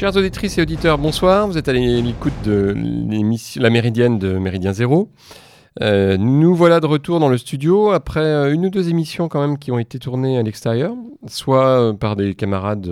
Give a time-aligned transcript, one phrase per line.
[0.00, 1.46] Chers auditrices et auditeurs, bonsoir.
[1.46, 2.74] Vous êtes à l'écoute de
[3.56, 5.10] La Méridienne de Méridien Zéro.
[5.82, 9.42] Euh, nous voilà de retour dans le studio après euh, une ou deux émissions quand
[9.42, 10.94] même qui ont été tournées à l'extérieur,
[11.26, 12.90] soit euh, par des camarades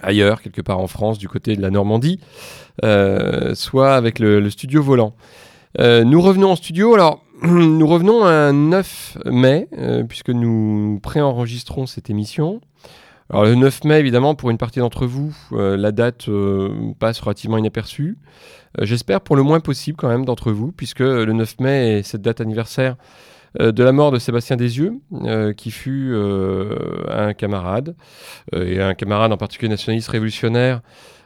[0.00, 2.20] ailleurs, quelque part en France, du côté de la Normandie,
[3.54, 5.12] soit avec le, studio volant.
[5.80, 9.68] nous revenons en studio, alors nous revenons un 9 mai,
[10.08, 12.60] puisque nous préenregistrons cette émission.
[13.28, 16.28] Alors le 9 mai, évidemment, pour une partie d'entre vous, la date
[16.98, 18.16] passe relativement inaperçue.
[18.80, 22.02] Euh, j'espère pour le moins possible quand même d'entre vous, puisque le 9 mai est
[22.02, 22.96] cette date anniversaire
[23.60, 26.14] euh, de la mort de Sébastien Desieux, euh, qui fut
[27.08, 27.96] un camarade,
[28.52, 30.80] et un camarade en particulier nationaliste révolutionnaire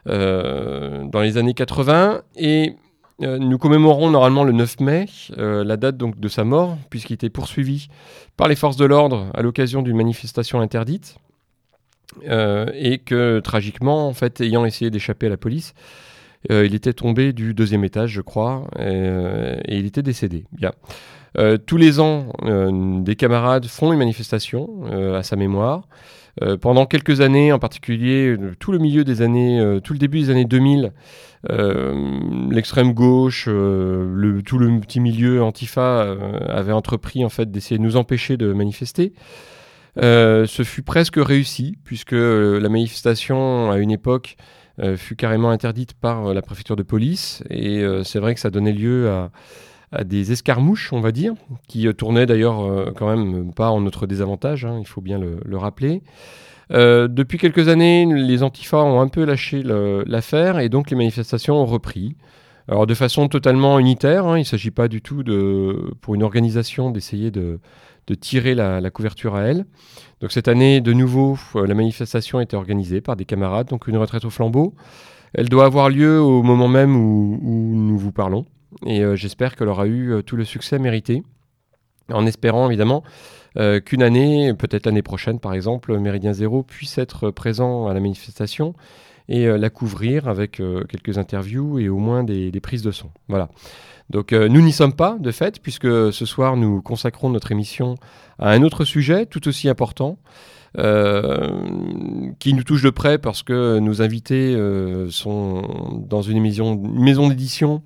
[0.05, 2.21] dans les années 80.
[2.37, 2.75] Et
[3.19, 5.05] nous commémorons normalement le 9 mai,
[5.37, 7.87] la date donc de sa mort, puisqu'il était poursuivi
[8.35, 11.17] par les forces de l'ordre à l'occasion d'une manifestation interdite.
[12.23, 15.73] Et que tragiquement, en fait, ayant essayé d'échapper à la police,
[16.49, 20.45] euh, il était tombé du deuxième étage, je crois, et, euh, il était décédé.
[20.51, 20.71] Bien.
[21.37, 25.87] Euh, tous les ans, des camarades font une manifestation à sa mémoire.
[26.61, 30.45] pendant quelques années, en particulier tout le milieu des années, tout le début des années
[30.45, 30.91] 2000,
[32.49, 36.15] l'extrême gauche, tout le petit milieu antifa
[36.47, 39.13] avait entrepris en fait d'essayer de nous empêcher de manifester.
[39.97, 44.37] Ce fut presque réussi puisque la manifestation à une époque
[44.79, 47.43] euh, fut carrément interdite par euh, la préfecture de police.
[47.49, 49.29] Et euh, c'est vrai que ça donnait lieu à,
[50.05, 51.33] des escarmouches, on va dire,
[51.67, 56.01] qui tournaient d'ailleurs quand même pas en notre désavantage, hein, il faut bien le, rappeler.
[56.69, 61.65] depuis quelques années, les antifas ont un peu lâché l'affaire et donc les manifestations ont
[61.65, 62.15] repris.
[62.69, 66.23] Alors de façon totalement unitaire, hein, il ne s'agit pas du tout de, pour une
[66.23, 67.59] organisation d'essayer de,
[68.11, 69.65] de tirer la, couverture à elle.
[70.19, 73.87] Donc cette année, de nouveau, euh, la manifestation a été organisée par des camarades, donc
[73.87, 74.75] une retraite au flambeau.
[75.33, 78.45] Elle doit avoir lieu au moment même où, nous vous parlons,
[78.85, 81.23] et euh, j'espère qu'elle aura eu euh, tout le succès mérité,
[82.11, 83.03] en espérant évidemment
[83.85, 88.73] qu'une année, peut-être l'année prochaine par exemple, Méridien Zéro puisse être présent à la manifestation
[89.29, 93.09] et la couvrir avec quelques interviews et au moins des, prises de son.
[93.27, 93.49] Voilà.
[94.11, 97.95] Donc euh, nous n'y sommes pas, de fait, puisque ce soir nous consacrons notre émission
[98.39, 100.17] à un autre sujet tout aussi important,
[100.77, 107.27] euh, qui nous touche de près parce que nos invités euh, sont dans une, maison
[107.29, 107.83] d'édition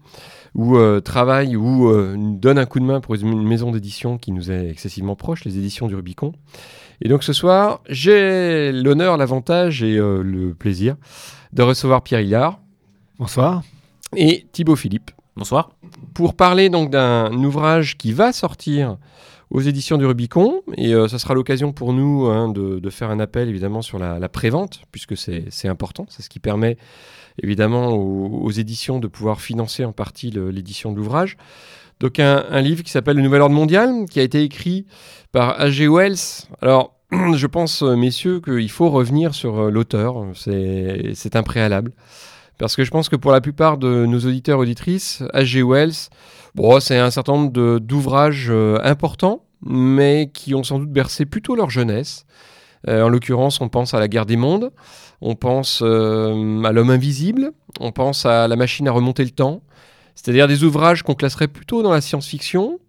[0.56, 1.92] ou travaillent ou
[2.38, 5.58] donnent un coup de main pour une maison d'édition qui nous est excessivement proche, les
[5.58, 6.32] éditions du Rubicon.
[7.02, 10.96] Et donc ce soir, j'ai l'honneur, l'avantage et le plaisir
[11.54, 12.60] de recevoir Pierre Hillard.
[13.20, 13.64] Bonsoir.
[14.16, 15.12] Et Thibaut Philippe.
[15.36, 15.72] Bonsoir.
[16.14, 18.98] Pour parler donc d'un ouvrage qui va sortir
[19.52, 23.20] aux éditions du Rubicon, et euh, ça sera l'occasion pour nous hein, de, faire un
[23.20, 26.78] appel évidemment sur la, la prévente, puisque c'est important, c'est ce qui permet
[27.42, 31.38] évidemment aux, éditions de pouvoir financer en partie l'édition de l'ouvrage.
[32.00, 34.86] Donc un, livre qui s'appelle Le Nouvel Ordre Mondial, qui a été écrit
[35.32, 35.88] par H.G.
[35.88, 36.48] Wells.
[36.62, 41.92] Alors je pense, messieurs, qu'il faut revenir sur euh, l'auteur, c'est un préalable.
[42.58, 45.62] Parce que je pense que pour la plupart de nos auditeurs auditrices, H.G.
[45.62, 46.10] Wells,
[46.56, 51.56] bon, c'est un certain nombre d'ouvrages euh, importants, mais qui ont sans doute bercé plutôt
[51.56, 52.26] leur jeunesse.
[52.88, 54.72] Euh, en l'occurrence, on pense à la guerre des mondes,
[55.22, 59.62] on pense euh, à l'homme invisible, on pense à la machine à remonter le temps,
[60.16, 62.80] c'est-à-dire des ouvrages qu'on classerait plutôt dans la science-fiction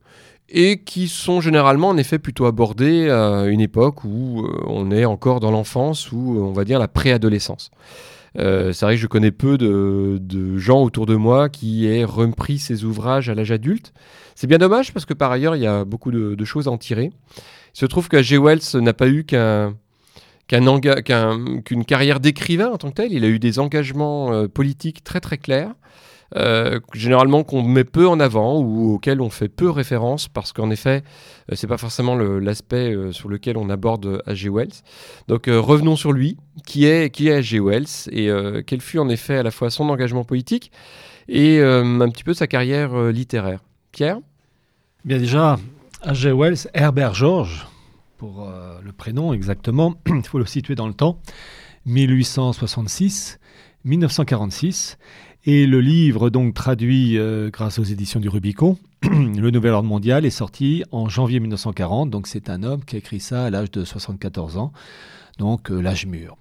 [0.49, 5.41] et qui sont généralement en effet plutôt abordés à une époque où on est encore
[5.41, 7.71] dans l'enfance ou on va dire la préadolescence.
[8.39, 12.59] Euh, c'est vrai que je connais peu de, gens autour de moi qui aient repris
[12.59, 13.93] ces ouvrages à l'âge adulte.
[14.35, 16.79] C'est bien dommage parce que par ailleurs, il y a beaucoup de, choses à en
[16.79, 17.11] tirer.
[17.75, 18.39] Il se trouve que G.
[18.39, 19.75] Wells n'a pas eu qu'un
[20.49, 23.13] qu'une carrière d'écrivain en tant que tel.
[23.13, 25.75] Il a eu des engagements euh, politiques très très clairs.
[26.35, 30.71] Euh, généralement qu'on met peu en avant ou auxquels on fait peu référence parce qu'en
[30.71, 31.05] effet,
[31.51, 34.49] euh, c'est pas forcément l'aspect euh, sur lequel on aborde H.G.
[34.49, 34.83] Wells.
[35.29, 36.37] Donc revenons sur lui,
[36.67, 37.61] qui est qui est H.G.
[37.61, 38.29] Wells et
[38.67, 40.73] quel fut en effet à la fois son engagement politique
[41.29, 43.61] et un petit peu sa carrière littéraire.
[43.93, 44.19] Pierre?
[45.05, 45.59] Bien déjà,
[46.05, 46.33] H.G.
[46.33, 47.67] Wells, Herbert George,
[48.19, 48.49] pour
[48.83, 51.21] le prénom exactement, il faut le situer dans le temps,
[51.87, 53.39] 1866.
[53.87, 54.99] 1946
[55.45, 60.27] et le livre, donc traduit euh, grâce aux éditions du Rubicon, Le Nouvel Ordre Mondial,
[60.27, 62.11] est sorti en janvier 1940.
[62.11, 64.73] Donc c'est un homme qui a écrit ça à l'âge de 74 ans,
[65.39, 66.37] donc euh, l'âge mûr.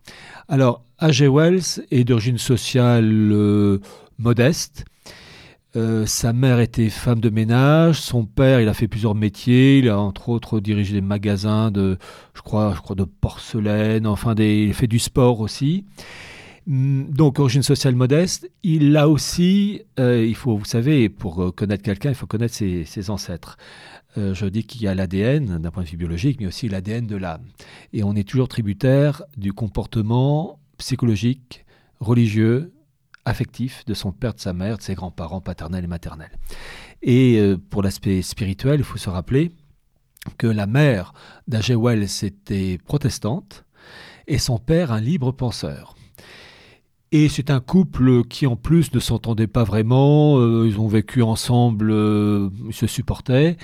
[0.50, 1.28] Alors, A.G.
[1.28, 3.80] Wells est d'origine sociale euh,
[4.18, 4.86] modeste.
[6.06, 10.00] sa mère était femme de ménage, son père, il a fait plusieurs métiers, il a
[10.00, 11.98] entre autres dirigé des magasins de,
[12.34, 15.84] je crois, je crois de porcelaine, enfin, des, il fait du sport aussi.
[16.68, 21.52] Mm, donc, origine sociale modeste, il a aussi, euh, il faut, vous savez, pour euh,
[21.52, 23.58] connaître quelqu'un, il faut connaître ses, ancêtres.
[24.18, 27.06] Euh, je dis qu'il y a l'ADN d'un point de vue biologique, mais aussi l'ADN
[27.06, 27.46] de l'âme.
[27.94, 31.66] Et on est toujours tributaire du comportement psychologique,
[32.00, 32.74] religieux,
[33.26, 36.32] affectif de son père, de sa mère, de ses grands-parents paternels et maternels.
[37.02, 39.52] Et pour l'aspect spirituel, il faut se rappeler
[40.38, 41.14] que la mère
[41.48, 41.76] d'A.G.
[41.76, 43.66] Wells était protestante
[44.28, 45.96] et son père un libre penseur.
[47.12, 51.22] Et c'est un couple qui en plus ne s'entendait pas vraiment, euh, ils ont vécu
[51.22, 53.58] ensemble, euh, ils se supportaient,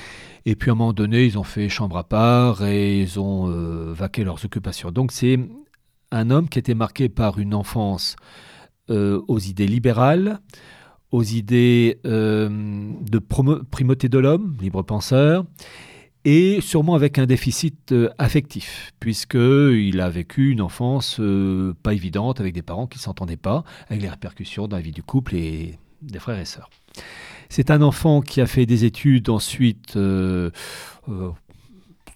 [0.45, 3.49] et puis à un moment donné ils ont fait chambre à part et ils ont
[3.49, 4.91] euh, vaqué leurs occupations.
[4.91, 5.39] Donc c'est
[6.11, 8.15] un homme qui était marqué par une enfance
[8.89, 10.39] aux idées libérales,
[11.11, 15.45] aux idées de primauté de l'homme, libre penseur,
[16.25, 22.39] et sûrement avec un déficit euh, affectif, puisqu'il a vécu une enfance euh, pas évidente
[22.39, 25.35] avec des parents qui ne s'entendaient pas, avec les répercussions dans la vie du couple
[25.35, 26.69] et des frères et sœurs.
[27.49, 30.51] C'est un enfant qui a fait des études ensuite euh,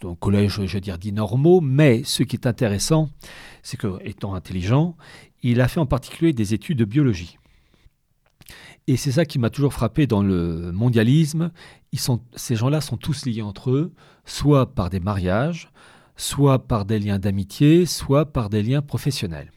[0.04, 3.10] au collège, je veux dire, normaux, mais ce qui est intéressant,
[3.63, 4.96] c'est que, étant intelligent,
[5.44, 7.38] il a fait en particulier des études de biologie.
[8.88, 11.52] Et c'est ça qui m'a toujours frappé dans le mondialisme.
[12.36, 13.94] Ces gens-là sont tous liés entre eux,
[14.26, 15.72] soit par des mariages,
[16.18, 19.52] soit par des liens d'amitié, soit par des liens professionnels.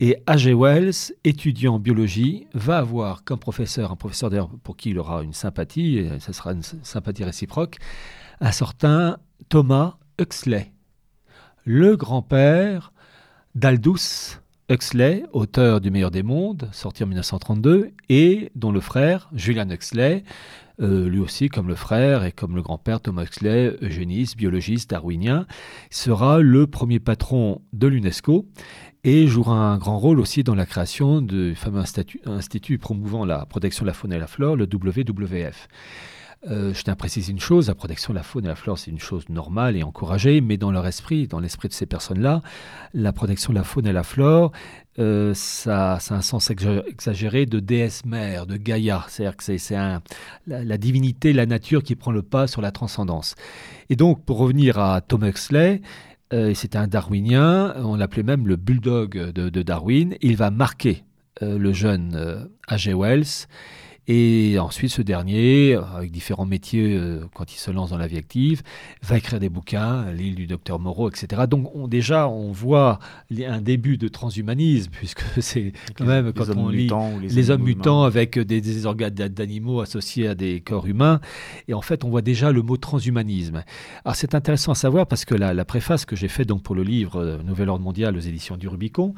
[0.00, 0.54] Et A.G.
[0.54, 5.22] Wells, étudiant en biologie, va avoir comme professeur, un professeur d'ailleurs pour qui il aura
[5.22, 7.76] une sympathie, et ce sera une sympathie réciproque,
[8.40, 9.18] un certain
[9.50, 10.72] Thomas Huxley,
[11.64, 12.92] le grand-père
[13.54, 14.39] d'Aldous
[14.70, 20.22] Huxley, auteur du Meilleur des mondes, sorti en 1932, et dont le frère, Julian Huxley,
[20.80, 25.46] euh, lui aussi, comme le frère et comme le grand-père Thomas Huxley, eugéniste, biologiste, darwinien,
[25.90, 28.46] sera le premier patron de l'UNESCO
[29.02, 31.82] et jouera un grand rôle aussi dans la création du fameux
[32.26, 35.66] institut, promouvant la protection de la faune et la flore, le WWF.
[36.48, 38.78] Euh, je tiens à préciser une chose, la protection de la faune et la flore,
[38.78, 42.40] c'est une chose normale et encouragée, mais dans leur esprit, dans l'esprit de ces personnes-là,
[42.94, 44.52] la protection de la faune et la flore,
[44.98, 49.04] euh, ça, a un sens exagéré de déesse mère, de Gaïa.
[49.08, 49.76] C'est-à-dire que c'est
[50.46, 53.34] la, divinité, la nature qui prend le pas sur la transcendance.
[53.90, 55.82] Et donc, pour revenir à Tom Huxley,
[56.32, 60.16] euh, c'était un darwinien, on l'appelait même le bulldog de, Darwin.
[60.22, 61.04] Il va marquer
[61.42, 62.92] le jeune A.G.
[62.92, 63.46] Wells
[64.08, 68.16] et ensuite, ce dernier, avec différents métiers euh, quand il se lance dans la vie
[68.16, 68.62] active,
[69.02, 71.42] va écrire des bouquins, l'île du docteur Moreau, etc.
[71.48, 72.98] Donc on, déjà, on voit
[73.46, 76.90] un début de transhumanisme, puisque c'est quand même quand on lit
[77.22, 81.20] les, hommes mutants avec des, organes d'animaux associés à des corps humains.
[81.68, 83.62] Et en fait, on voit déjà le mot transhumanisme.
[84.04, 86.74] Alors c'est intéressant à savoir parce que la, la préface que j'ai faite donc pour
[86.74, 89.14] le livre euh, Nouvel ordre mondial aux éditions du Rubicon,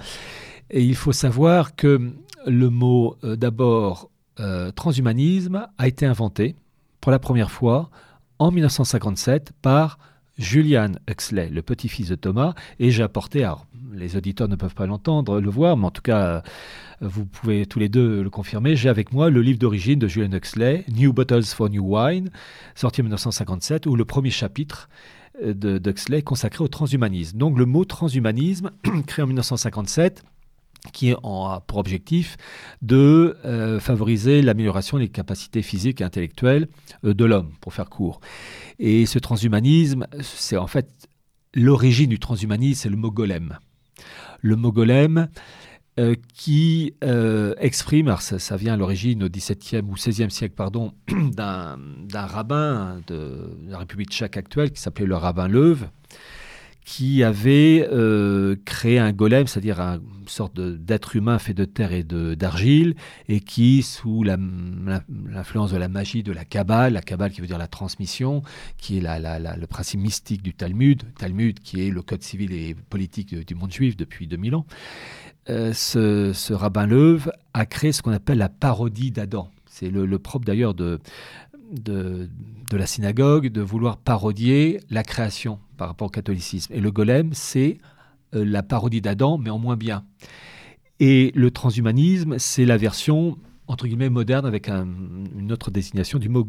[0.71, 2.13] et il faut savoir que
[2.47, 4.11] le mot euh, d'abord
[4.43, 6.57] euh, transhumanisme a été inventé
[7.01, 7.91] pour la première fois
[8.39, 9.99] en 1957 par
[10.39, 13.49] Julian Huxley, le petit-fils de Thomas, et j'ai apporté,
[13.93, 16.41] les auditeurs ne peuvent pas l'entendre, le voir, mais en tout cas, euh,
[17.01, 20.33] vous pouvez tous les deux le confirmer, j'ai avec moi le livre d'origine de Julian
[20.33, 22.31] Huxley, New Bottles for New Wine,
[22.75, 24.89] sorti en 1957, où le premier chapitre
[25.43, 27.37] euh, d'Huxley consacré au transhumanisme.
[27.39, 28.71] Donc le mot transhumanisme,
[29.07, 30.25] créé en 1957,
[30.93, 32.37] qui a pour objectif
[32.81, 36.69] de euh, favoriser l'amélioration des capacités physiques et intellectuelles
[37.05, 38.21] euh, de l'homme, pour faire court.
[38.79, 41.09] Et ce transhumanisme, c'est en fait
[41.55, 43.15] l'origine du transhumanisme, c'est le mot.
[44.41, 44.75] Le mot
[46.01, 46.95] euh, qui
[47.59, 51.77] exprime, alors ça, vient à l'origine au XVIIe ou XVIe siècle, pardon, d'un
[52.13, 55.89] rabbin de la République tchèque actuelle qui s'appelait le rabbin Leuve,
[56.85, 62.03] qui avait euh, créé un golem, c'est-à-dire une sorte d'être humain fait de terre et
[62.03, 62.97] d'argile,
[63.29, 67.59] et qui, sous l'influence de la magie de la Kabbale, la Kabbale qui veut dire
[67.59, 68.43] la transmission,
[68.79, 73.35] qui est le principe mystique du Talmud, Talmud qui est le code civil et politique
[73.35, 74.67] du monde juif depuis 2000 ans,
[75.51, 79.51] euh, ce, rabbin Leuve a créé ce qu'on appelle la parodie d'Adam.
[79.67, 81.01] C'est le, propre d'ailleurs de,
[81.73, 82.29] de,
[82.73, 86.73] la synagogue de vouloir parodier la création par rapport au catholicisme.
[86.73, 87.79] Et le golem, c'est
[88.37, 90.05] euh, la parodie d'Adam, mais en moins bien.
[91.01, 93.37] Et le transhumanisme, c'est la version
[93.67, 96.47] entre guillemets moderne avec une autre désignation du mot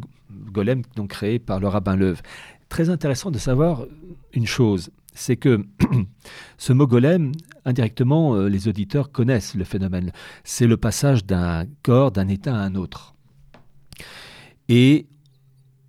[0.51, 2.21] golem donc créé par le rabbin Leuve.
[2.69, 3.87] Très intéressant de savoir
[4.33, 5.65] une chose, c'est que
[6.59, 7.31] ce mot golem,
[7.65, 10.11] indirectement, euh, les auditeurs connaissent le phénomène.
[10.43, 13.15] C'est le passage d'un corps, d'un état à un autre.
[14.69, 15.07] Et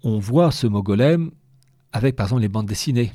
[0.03, 1.31] on voit ce mot golem
[1.95, 3.13] avec par exemple les bandes dessinées.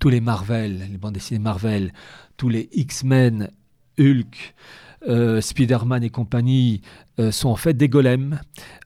[0.00, 1.92] Tous les Marvel, les bandes dessinées Marvel,
[2.38, 3.50] tous les X-Men,
[3.98, 4.54] Hulk,
[5.06, 6.80] euh, Spider-Man et compagnie
[7.18, 8.40] euh, sont en fait des golems.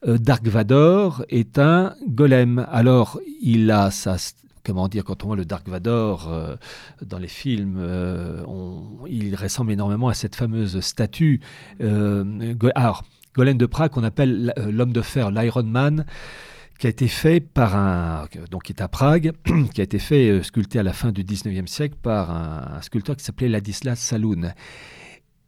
[0.05, 2.67] Dark Vador est un golem.
[2.69, 4.17] Alors, il a sa
[4.63, 6.33] comment dire, quand on voit le Dark Vador
[7.01, 7.79] dans les films,
[9.07, 11.39] il ressemble énormément à cette fameuse statue.
[12.75, 13.03] alors,
[13.35, 16.05] Golem de Prague, qu'on appelle l'homme de fer, l'Iron Man,
[16.79, 19.31] qui a été fait par un, donc qui est à Prague,
[19.73, 23.15] qui a été fait, euh, sculpté à la fin du 19e siècle par un, sculpteur
[23.15, 24.53] qui s'appelait Ladislas Saloun.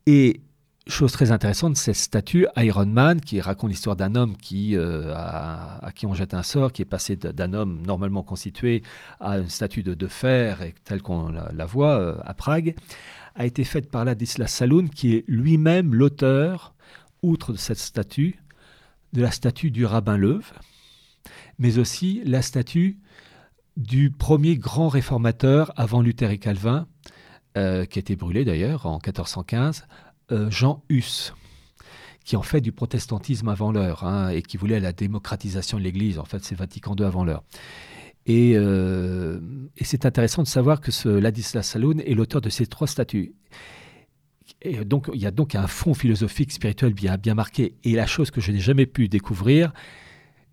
[0.06, 0.42] Et
[0.88, 5.92] chose très intéressante, cette statue Iron Man qui raconte l'histoire d'un homme qui, euh, à
[5.94, 8.84] qui on jette un sort, qui est passé d'un homme normalement constitué
[9.20, 12.74] à une statue de, fer, telle qu'on la, voit euh, à Prague,
[13.36, 16.74] a été faite par Ladislas Saloun, qui est lui-même l'auteur,
[17.22, 18.40] outre de cette statue,
[19.12, 20.54] de la statue du rabbin Leuve,
[21.60, 22.98] mais aussi la statue
[23.76, 26.88] du premier grand réformateur avant Luther et Calvin,
[27.58, 29.88] euh, qui a été brûlé d'ailleurs en 1415,
[30.32, 31.34] euh, Jean Hus,
[32.26, 36.20] qui en fait du protestantisme avant l'heure hein, et qui voulait la démocratisation de l'Église.
[36.20, 37.44] En fait, c'est Vatican II avant l'heure.
[38.26, 39.40] Et, euh,
[39.78, 43.34] et c'est intéressant de savoir que ce Ladislas Saloun est l'auteur de ces trois statues.
[44.66, 44.76] Il
[45.14, 47.76] y a donc un fond philosophique, spirituel bien marqué.
[47.84, 49.72] Et la chose que je n'ai jamais pu découvrir,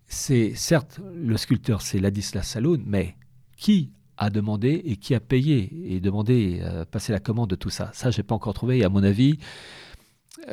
[0.07, 3.15] c'est certes le sculpteur, c'est Ladislas Saloun, mais
[3.57, 7.69] qui a demandé et qui a payé et demandé, euh, passer la commande de tout
[7.69, 7.91] ça?
[7.93, 8.79] Ça, je n'ai pas encore trouvé.
[8.79, 9.39] Et à mon avis,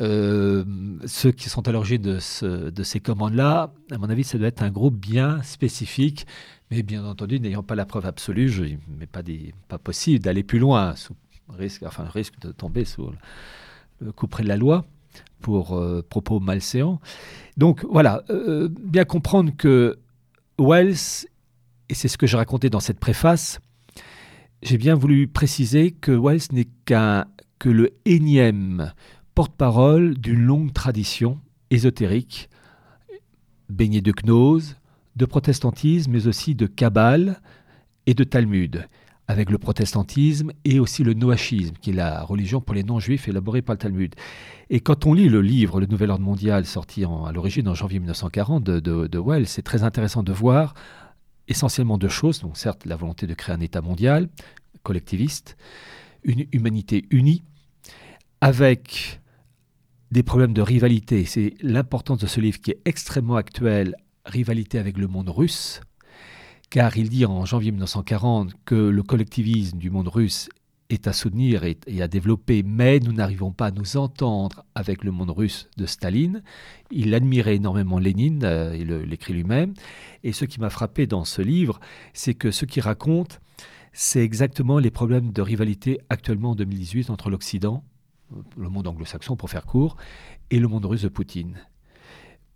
[0.00, 0.64] euh,
[1.06, 4.70] ceux qui sont à l'origine de, ces commandes-là, à mon avis, ça doit être un
[4.70, 6.26] groupe bien spécifique.
[6.70, 9.22] Mais bien entendu, n'ayant pas la preuve absolue, je n'est pas,
[9.68, 11.14] pas possible d'aller plus loin, sous
[11.50, 13.12] risque, enfin, risque de tomber sous
[14.00, 14.86] le coup près de la loi
[15.42, 17.00] pour euh, propos malséants.
[17.56, 19.98] Donc voilà, euh, bien comprendre que
[20.58, 21.26] Wells,
[21.88, 23.60] et c'est ce que j'ai raconté dans cette préface,
[24.62, 27.26] j'ai bien voulu préciser que Wells n'est qu'un
[27.58, 28.92] que le énième
[29.34, 31.38] porte-parole d'une longue tradition
[31.70, 32.48] ésotérique,
[33.68, 34.76] baignée de gnose,
[35.16, 37.40] de protestantisme, mais aussi de kabbale
[38.06, 38.88] et de Talmud
[39.28, 43.62] avec le protestantisme et aussi le noachisme, qui est la religion pour les non-juifs élaborée
[43.62, 44.14] par le Talmud.
[44.70, 47.98] Et quand on lit le livre Le Nouvel Ordre Mondial, sorti à l'origine en janvier
[47.98, 50.74] 1940 de, de, Wells, c'est très intéressant de voir
[51.48, 52.40] essentiellement deux choses.
[52.40, 54.28] Donc certes, la volonté de créer un État mondial,
[54.82, 55.56] collectiviste,
[56.24, 57.42] une humanité unie,
[58.40, 59.20] avec
[60.10, 61.24] des problèmes de rivalité.
[61.24, 63.94] C'est l'importance de ce livre qui est extrêmement actuel,
[64.26, 65.80] rivalité avec le monde russe,
[66.72, 70.48] car il dit en janvier 1940 que le collectivisme du monde russe
[70.88, 75.10] est à soutenir et, à développer, mais nous n'arrivons pas à nous entendre avec le
[75.10, 76.42] monde russe de Staline.
[76.90, 79.74] Il admirait énormément Lénine, euh, il l'écrit lui-même,
[80.24, 81.78] et ce qui m'a frappé dans ce livre,
[82.14, 83.42] c'est que ce qu'il raconte,
[83.92, 87.84] c'est exactement les problèmes de rivalité actuellement en 2018 entre l'Occident,
[88.56, 89.98] le monde anglo-saxon pour faire court,
[90.50, 91.58] et le monde russe de Poutine,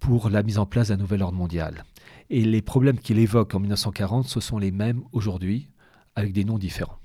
[0.01, 1.85] pour la mise en place d'un nouvel ordre mondial.
[2.31, 5.69] Et les problèmes qu'il évoque en 1940, ce sont les mêmes aujourd'hui,
[6.15, 6.99] avec des noms différents.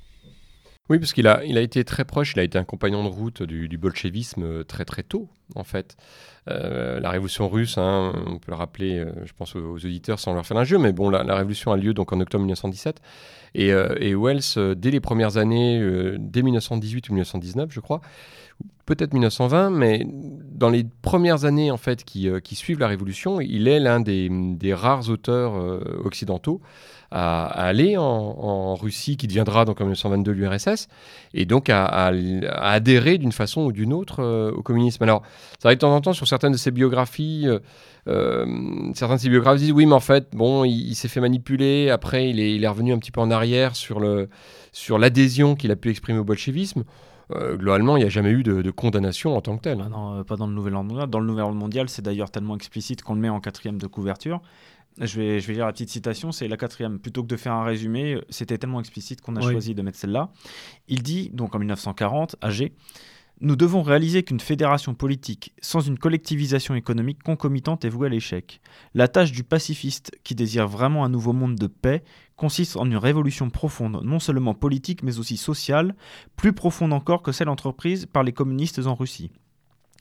[0.91, 3.07] Oui, parce qu'il a, il a été très proche, il a été un compagnon de
[3.07, 5.95] route du, du bolchevisme euh, très très tôt, en fait.
[6.49, 10.33] Euh, la révolution russe, hein, on peut le rappeler, euh, je pense aux, auditeurs sans
[10.33, 12.99] leur faire un jeu, mais bon, la, révolution a lieu donc en octobre 1917.
[13.55, 15.81] Et, et Wells, dès les premières années,
[16.17, 17.99] dès 1918 ou 1919, je crois,
[18.85, 20.05] peut-être 1920, mais
[20.51, 24.73] dans les premières années en fait qui, euh, suivent la Révolution, il est l'un des,
[24.73, 26.61] rares auteurs euh, occidentaux
[27.09, 30.87] à, aller en, Russie, qui deviendra donc en 1922 l'URSS,
[31.33, 32.11] et donc à,
[32.57, 35.03] adhérer d'une façon ou d'une autre euh, au communisme.
[35.03, 35.21] Alors,
[35.59, 37.47] ça va de temps en temps sur certaines de ses biographies.
[38.05, 41.89] certains de ses biographes disent oui, mais en fait, bon, il, s'est fait manipuler.
[41.89, 44.01] Après, il est, revenu un petit peu en arrière sur
[44.71, 46.83] sur l'adhésion qu'il a pu exprimer au bolchevisme.
[47.35, 49.81] Euh, globalement, il n'y a jamais eu de, condamnation en tant que telle.
[49.83, 51.09] Ah non, euh, pas dans le Nouvel Ordre Mondial.
[51.09, 53.87] Dans le Nouvel Ordre Mondial, c'est d'ailleurs tellement explicite qu'on le met en quatrième de
[53.87, 54.41] couverture.
[54.99, 56.99] Je vais, je vais lire la petite citation, c'est la quatrième.
[56.99, 60.29] Plutôt que de faire un résumé, c'était tellement explicite qu'on a choisi de mettre celle-là.
[60.89, 62.73] Il dit, donc en 1940, âgé,
[63.41, 68.61] nous devons réaliser qu'une fédération politique sans une collectivisation économique concomitante est vouée à l'échec.
[68.93, 72.03] La tâche du pacifiste qui désire vraiment un nouveau monde de paix
[72.35, 75.95] consiste en une révolution profonde, non seulement politique mais aussi sociale,
[76.35, 79.31] plus profonde encore que celle entreprise par les communistes en Russie.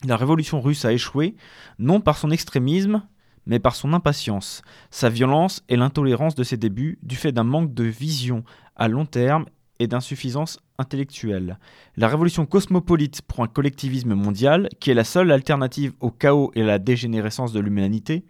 [0.05, 1.35] La révolution russe a échoué,
[1.79, 3.03] non par son extrémisme,
[3.47, 7.73] mais par son impatience, sa violence et l'intolérance de ses débuts, du fait d'un manque
[7.73, 8.43] de vision
[8.75, 9.45] à long terme
[9.81, 11.57] et d'insuffisance intellectuelle.
[11.97, 16.61] La révolution cosmopolite pour un collectivisme mondial, qui est la seule alternative au chaos et
[16.61, 18.23] à la dégénérescence de l'humanité,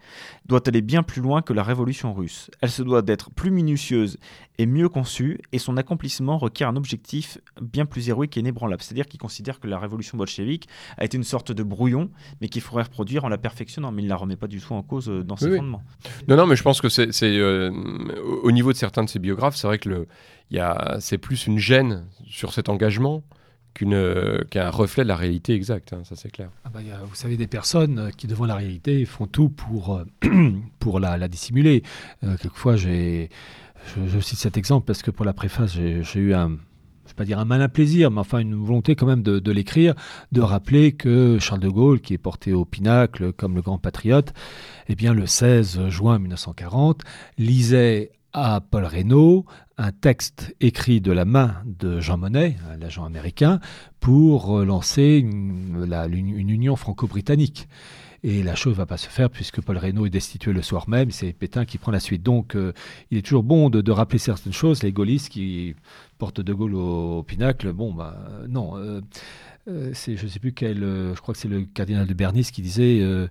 [0.46, 2.50] doit aller bien plus loin que la révolution russe.
[2.62, 4.17] Elle se doit d'être plus minutieuse
[4.58, 8.81] et mieux conçue, et son accomplissement requiert un objectif bien plus héroïque et inébranlable.
[8.81, 12.62] C'est-à-dire qu'il considère que la révolution bolchevique a été une sorte de brouillon, mais qu'il
[12.62, 15.10] faudrait reproduire en la perfectionnant, mais il ne la remet pas du tout en cause
[15.10, 15.84] euh, dans ses fondements.
[16.29, 17.72] Non, non, mais je pense que c'est euh,
[18.43, 20.08] au niveau de certains de ses biographes, c'est vrai que le,
[21.00, 23.24] c'est plus une gêne sur cet engagement
[23.74, 26.50] qu'un reflet de la réalité exacte, hein, ça c'est clair.
[26.65, 31.27] Ah bah, vous savez, des personnes qui, devant la réalité, font tout pour, euh, la,
[31.27, 31.84] dissimuler.
[32.24, 33.27] Euh, quelquefois, je,
[34.20, 36.50] cite cet exemple parce que pour la préface, j'ai, eu un,
[37.05, 39.96] je vais pas dire un malin plaisir, mais enfin une volonté quand même de, l'écrire,
[40.31, 44.34] de rappeler que Charles de Gaulle, qui est porté au pinacle comme le grand patriote,
[44.88, 47.01] eh bien le 16 juin 1940,
[47.38, 49.46] lisait à Paul Reynaud
[49.82, 53.60] un texte écrit de la main de Jean Monnet, l'agent américain,
[54.00, 57.68] pour lancer une, union franco-britannique.
[58.24, 60.88] Et la chose ne va pas se faire puisque Paul Reynaud est destitué le soir
[60.88, 61.10] même.
[61.10, 62.22] C'est Pétain qui prend la suite.
[62.22, 62.72] Donc, euh,
[63.10, 64.84] il est toujours bon de, rappeler certaines choses.
[64.84, 65.76] Les gaullistes qui
[66.20, 68.16] portent De Gaulle au, pinacle, bon, bah,
[68.48, 68.78] non.
[68.78, 69.02] Euh, euh,
[69.94, 72.50] c'est, je ne sais plus quel, euh, je crois que c'est le cardinal de Bernis
[72.51, 73.27] qui disait euh,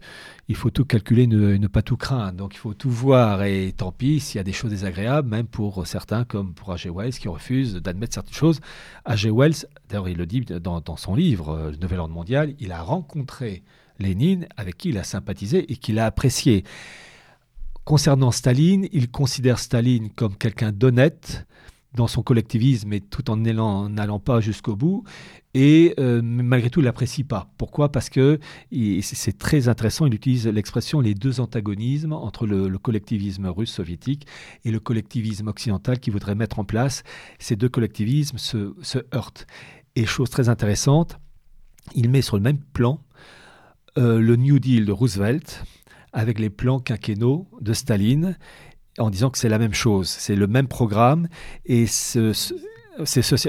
[0.49, 2.39] il faut tout calculer, ne, ne, pas tout craindre.
[2.39, 5.47] Donc il faut tout voir et tant pis s'il y a des choses désagréables, même
[5.47, 6.91] pour certains comme pour A.G.
[6.91, 8.61] Wells qui refuse d'admettre certaines choses.
[9.05, 9.31] A.G.
[9.31, 12.83] Wells, d'ailleurs il le dit dans, dans son livre Le Nouvel Ordre Mondial, il a
[12.83, 13.63] rencontré
[13.99, 16.65] Lénine avec qui il a sympathisé et qu'il a apprécié.
[17.85, 21.47] Concernant Staline, il considère Staline comme quelqu'un d'honnête,
[21.95, 25.05] dans son collectivisme et tout en n'allant pas jusqu'au bout.
[25.55, 27.51] Et euh, malgré tout, il l'apprécie pas.
[27.59, 27.91] Pourquoi?
[27.91, 28.39] Parce que
[29.03, 30.07] c'est très intéressant.
[30.07, 34.27] Il utilise l'expression les deux antagonismes entre le, collectivisme russe soviétique
[34.65, 37.03] et le collectivisme occidental qui voudrait mettre en place.
[37.39, 38.75] Ces deux collectivismes se,
[39.13, 39.47] heurtent.
[39.97, 41.19] Et chose très intéressante,
[41.97, 43.01] il met sur le même plan
[43.99, 45.65] euh, le New Deal de Roosevelt
[46.13, 48.37] avec les plans quinquennaux de Staline
[48.99, 51.29] en disant que c'est la même chose, c'est le même programme
[51.65, 52.21] et c'est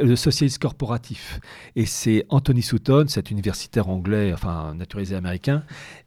[0.01, 1.39] le socialisme corporatif.
[1.75, 5.63] Et c'est Anthony Sutton, cet universitaire anglais, enfin naturalisé américain,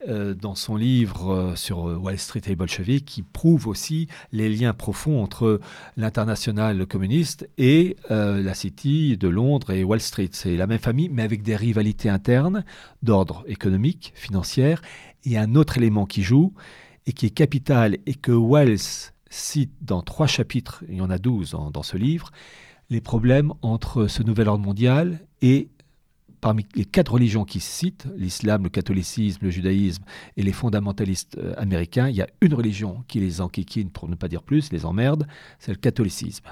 [0.09, 4.49] euh, dans son livre euh, sur Wall Street et les bolcheviks, qui prouve aussi les
[4.49, 5.61] liens profonds entre
[5.97, 10.31] l'international communiste et euh, la City de Londres et Wall Street.
[10.33, 12.65] C'est la même famille, mais avec des rivalités internes
[13.03, 14.81] d'ordre économique, financière,
[15.25, 16.53] et un autre élément qui joue
[17.07, 21.19] et qui est capital et que Wells cite dans trois chapitres, il y en a
[21.19, 22.31] douze dans ce livre,
[22.91, 25.69] les problèmes entre ce nouvel ordre mondial et
[26.41, 30.05] parmi les quatre religions qui citent, l'islam, le catholicisme, le judaïsme
[30.37, 34.15] et les fondamentalistes euh, américains, il y a une religion qui les enquiquine, pour ne
[34.15, 35.27] pas dire plus, les emmerde,
[35.59, 36.45] c'est le catholicisme.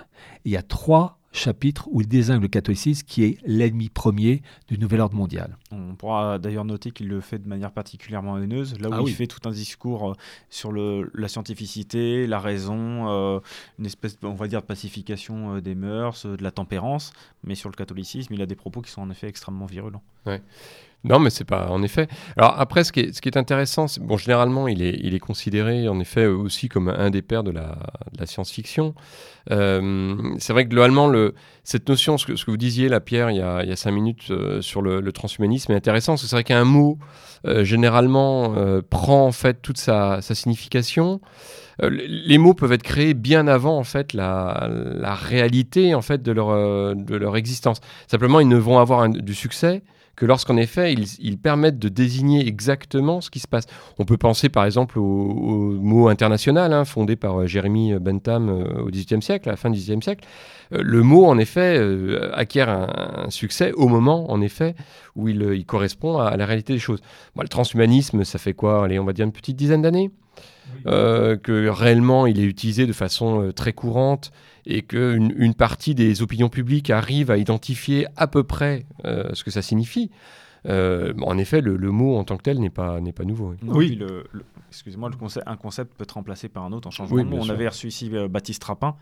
[0.47, 4.79] il y a trois chapitre où il désigne le catholicisme qui est l'ennemi premier du
[4.79, 5.57] nouvel ordre mondial.
[5.71, 9.15] On pourra d'ailleurs noter qu'il le fait de manière particulièrement haineuse, là où ah il
[9.15, 10.15] fait tout un discours euh,
[10.51, 13.41] sur le, la scientificité, la raison, euh,
[13.79, 17.13] une espèce, on va dire, de pacification euh, des mœurs, de la tempérance,
[17.45, 20.03] mais sur le catholicisme, il a des propos qui sont en effet extrêmement virulents.
[20.27, 20.43] Ouais.
[21.05, 22.07] Non, mais c'est pas, en effet.
[22.37, 26.89] Alors après, ce qui est, intéressant, bon, généralement, il est, considéré en effet aussi comme
[26.89, 27.77] un des pères de la,
[28.25, 28.95] science-fiction.
[29.51, 31.35] Euh, c'est vrai que globalement, le,
[31.65, 34.81] cette notion, ce que, vous disiez, la Pierre, il y a, cinq minutes euh, sur
[34.81, 36.17] le, transhumanisme, est intéressant.
[36.17, 36.99] C'est vrai qu'un mot,
[37.49, 38.55] euh, généralement,
[38.89, 41.21] prend en fait toute sa, signification.
[41.81, 47.37] les mots peuvent être créés bien avant en fait la, réalité en fait de leur
[47.37, 47.81] existence.
[48.07, 49.83] Simplement, ils ne vont avoir du succès
[50.23, 53.67] que lorsqu'en effet ils, permettent de désigner exactement ce qui se passe.
[53.99, 58.85] On peut penser par exemple au, mot international hein, fondé par euh, Jérémy Bentham euh,
[58.85, 60.25] au XVIIIe siècle, à la fin du XVIIIe siècle.
[60.75, 61.77] Euh, le mot en effet
[62.35, 64.77] acquiert un, succès au moment en effet
[65.17, 67.01] où il, correspond à, la réalité des choses.
[67.37, 70.13] le transhumanisme, ça fait quoi Allez, on va dire une petite dizaine d'années?
[70.85, 74.33] Que réellement il est utilisé de façon très courante
[74.67, 79.45] et qu'une une partie des opinions publiques arrive à identifier à peu près euh, ce
[79.45, 80.11] que ça signifie.
[80.67, 83.55] Euh, en effet, le, mot en tant que tel n'est pas, n'est pas nouveau.
[83.67, 83.99] oui,
[84.69, 85.11] excusez-moi,
[85.47, 87.39] un concept peut être remplacé par un autre en changeant de mot.
[87.41, 88.95] On avait reçu ici euh, Baptiste Rapin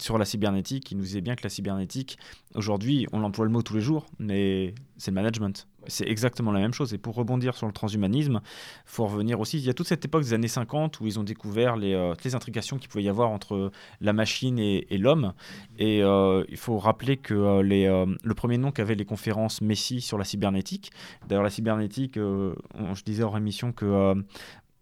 [0.00, 2.18] sur la cybernétique, qui nous disait bien que la cybernétique,
[2.54, 5.66] aujourd'hui, on emploie le mot tous les jours, mais c'est le management.
[5.86, 6.92] C'est exactement la même chose.
[6.92, 9.58] Et pour rebondir sur le transhumanisme, il faut revenir aussi.
[9.58, 12.14] Il y a toute cette époque des années 50 où ils ont découvert les, euh,
[12.24, 15.32] les intrications qu'il pouvait y avoir entre la machine et, l'homme.
[15.78, 17.86] Et euh, il faut rappeler que euh, les,
[18.22, 20.90] le premier nom qu'avaient les conférences Messi sur la cybernétique,
[21.26, 24.14] d'ailleurs, la cybernétique, je disais en émission que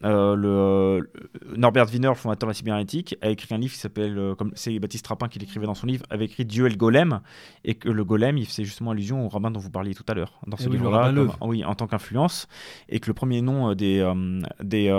[0.04, 1.10] euh, le,
[1.56, 4.52] Norbert Wiener, le fondateur de la cybernétique, a écrit un livre qui s'appelle, euh, comme
[4.54, 7.20] c'est Baptiste Rapin qui l'écrivait dans son livre, avait écrit Dieu et le golem,
[7.64, 10.14] et que le golem, il faisait justement allusion au rabbin dont vous parliez tout à
[10.14, 12.46] l'heure, dans ce livre-là, oui, en tant qu'influence,
[12.88, 14.92] et que le premier nom euh, des,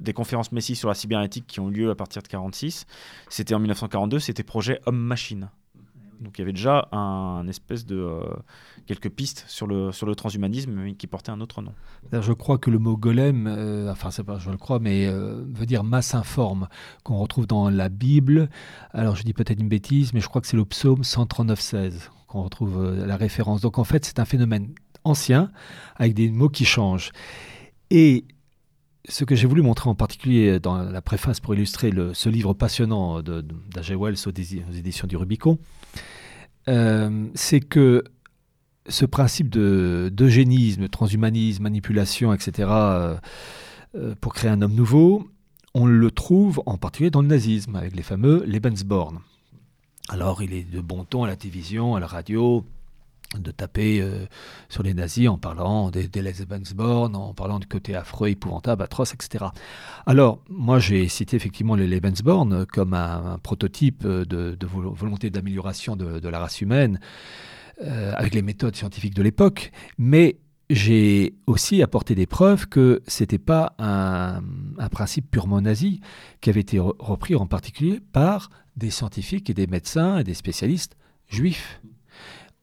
[0.00, 2.86] des, conférences Messi sur la cybernétique qui ont lieu à partir de 46,
[3.28, 5.50] c'était en 1942, c'était projet Homme-Machine.
[6.20, 8.20] Donc il y avait déjà un, espèce de euh,
[8.86, 11.72] quelques pistes sur le sur le transhumanisme qui portait un autre nom.
[12.12, 15.84] Je crois que le mot golem, euh, enfin je le crois, mais euh, veut dire
[15.84, 16.68] masse informe
[17.02, 18.48] qu'on retrouve dans la Bible.
[18.92, 22.42] Alors je dis peut-être une bêtise, mais je crois que c'est le psaume 139-16 qu'on
[22.42, 23.60] retrouve la référence.
[23.60, 24.74] Donc en fait c'est un phénomène
[25.04, 25.50] ancien
[25.96, 27.10] avec des mots qui changent.
[27.90, 28.24] Et
[29.08, 33.22] ce que j'ai voulu montrer en particulier dans la préface pour illustrer ce livre passionnant
[33.22, 33.94] d'A.G.
[33.94, 35.58] Wells aux, éditions du Rubicon,
[36.68, 38.04] euh, c'est que
[38.88, 43.16] ce principe d'eugénisme, transhumanisme, manipulation, etc., euh,
[43.94, 45.28] euh, pour créer un homme nouveau,
[45.74, 49.20] on le trouve en particulier dans le nazisme, avec les fameux Lebensborn.
[50.08, 52.64] Alors, il est de bon ton à la télévision, à la radio,
[53.38, 54.26] de taper euh,
[54.68, 59.46] sur les nazis en parlant des, Lebensborn, en parlant du côté affreux, épouvantable, atroce, etc.
[60.06, 66.38] Alors, moi, j'ai cité effectivement les Lebensborn comme un, prototype de, volonté d'amélioration de, la
[66.38, 67.00] race humaine,
[67.82, 70.38] euh, avec les méthodes scientifiques de l'époque, mais
[70.70, 74.40] j'ai aussi apporté des preuves que ce n'était pas un,
[74.90, 76.00] principe purement nazi,
[76.40, 80.96] qui avait été repris en particulier par des scientifiques et des médecins et des spécialistes
[81.28, 81.80] juifs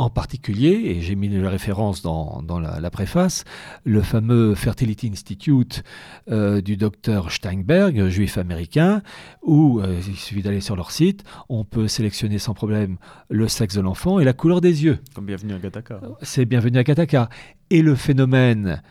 [0.02, 3.44] en particulier, et j'ai mis la référence dans, la, préface,
[3.84, 5.84] le fameux Fertility Institute
[6.32, 9.04] euh, du docteur Steinberg, juif américain,
[9.44, 12.98] où euh, il suffit d'aller sur leur site, on peut sélectionner sans problème
[13.30, 15.00] le sexe de l'enfant et la couleur des yeux.
[15.14, 16.02] Comme bienvenue à Gataka.
[16.24, 17.30] C'est bienvenue à Gataka.
[17.70, 18.82] Et le phénomène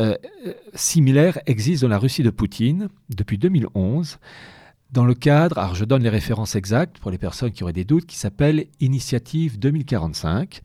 [0.00, 0.16] euh,
[0.74, 4.18] similaire existe dans la Russie de Poutine depuis 2011
[4.90, 7.84] dans le cadre, alors je donne les références exactes pour les personnes qui auraient des
[7.84, 10.62] doutes, qui s'appelle Initiative 2045.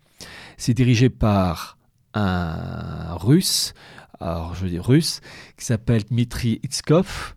[0.58, 1.78] C'est dirigé par
[2.14, 3.74] un russe,
[4.20, 5.22] alors je dis russe,
[5.58, 7.36] qui s'appelle Dmitri Itskov,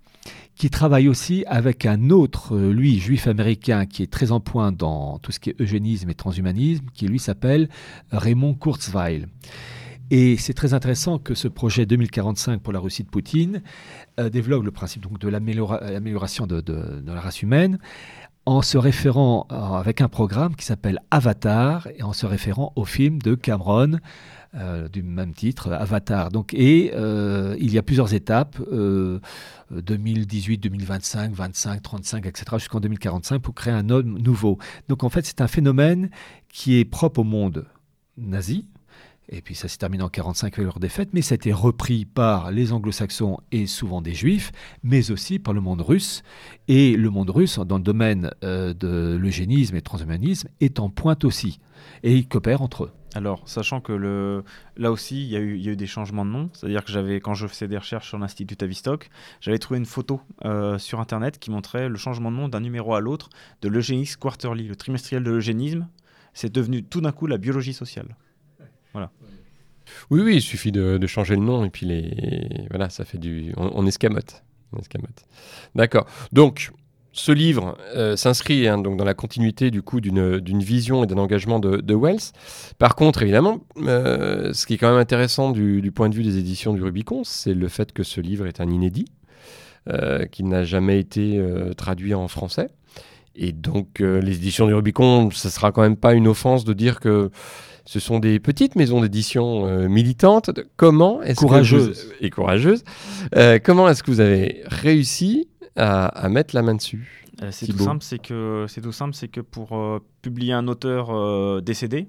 [0.56, 5.18] qui travaille aussi avec un autre, lui, juif américain, qui est très en point dans
[5.18, 7.68] tout ce qui est eugénisme et transhumanisme, qui lui s'appelle
[8.12, 9.26] Raymond Kurzweil.
[10.10, 13.62] Et c'est très intéressant que ce projet 2045 pour la Russie de Poutine
[14.20, 16.62] euh, développe le principe donc, de l'amélioration de,
[17.06, 17.78] la race humaine
[18.46, 22.84] en se référant euh, avec un programme qui s'appelle Avatar et en se référant au
[22.84, 23.98] film de Cameron
[24.54, 26.30] euh, du même titre, Avatar.
[26.30, 28.60] Donc, et il y a plusieurs étapes,
[29.70, 34.58] 2018, 2025, 25, 35, etc., jusqu'en 2045 pour créer un homme nouveau.
[34.88, 36.10] Donc en fait, c'est un phénomène
[36.50, 37.66] qui est propre au monde
[38.18, 38.66] nazi,
[39.28, 42.04] et puis ça s'est terminé en 1945 avec leur défaite, mais ça a été repris
[42.04, 46.22] par les anglo-saxons et souvent des juifs, mais aussi par le monde russe.
[46.68, 51.24] Et le monde russe, dans le domaine euh, de l'eugénisme et transhumanisme, est en pointe
[51.24, 51.58] aussi.
[52.02, 52.92] Et ils coopèrent entre eux.
[53.14, 54.42] Alors, sachant que
[54.76, 57.34] là aussi, il y, a eu, eu des changements de nom, c'est-à-dire que j'avais, quand
[57.34, 59.08] je faisais des recherches sur l'Institut Tavistock,
[59.40, 62.94] j'avais trouvé une photo euh, sur Internet qui montrait le changement de nom d'un numéro
[62.94, 63.28] à l'autre
[63.62, 65.86] de l'Eugénisme Quarterly, le trimestriel de l'eugénisme.
[66.32, 68.16] C'est devenu tout d'un coup la biologie sociale.
[68.94, 69.10] Voilà.
[70.10, 73.52] Oui, oui, il suffit de, changer le nom et puis les, voilà, ça fait du,
[73.56, 74.42] on, escamote,
[74.78, 75.24] escamote.
[75.74, 76.06] D'accord.
[76.32, 76.70] Donc,
[77.12, 81.18] ce livre euh, s'inscrit hein, donc dans la continuité du coup d'une vision et d'un
[81.18, 82.32] engagement de, Wells.
[82.78, 86.38] Par contre, évidemment, euh, ce qui est quand même intéressant du, point de vue des
[86.38, 89.06] éditions du Rubicon, c'est le fait que ce livre est un inédit,
[89.88, 91.40] euh, qui n'a jamais été
[91.76, 92.68] traduit en français.
[93.36, 97.00] Et donc, les éditions du Rubicon, ce sera quand même pas une offense de dire
[97.00, 97.30] que
[97.86, 100.50] ce sont des petites maisons d'édition euh, militantes.
[100.76, 102.82] Comment est-ce courageuses et courageuses
[103.36, 107.78] euh, Comment est-ce que vous avez réussi à, mettre la main dessus euh, C'est tout
[107.78, 109.78] simple, c'est que c'est tout simple, c'est que pour
[110.22, 112.08] publier un auteur décédé,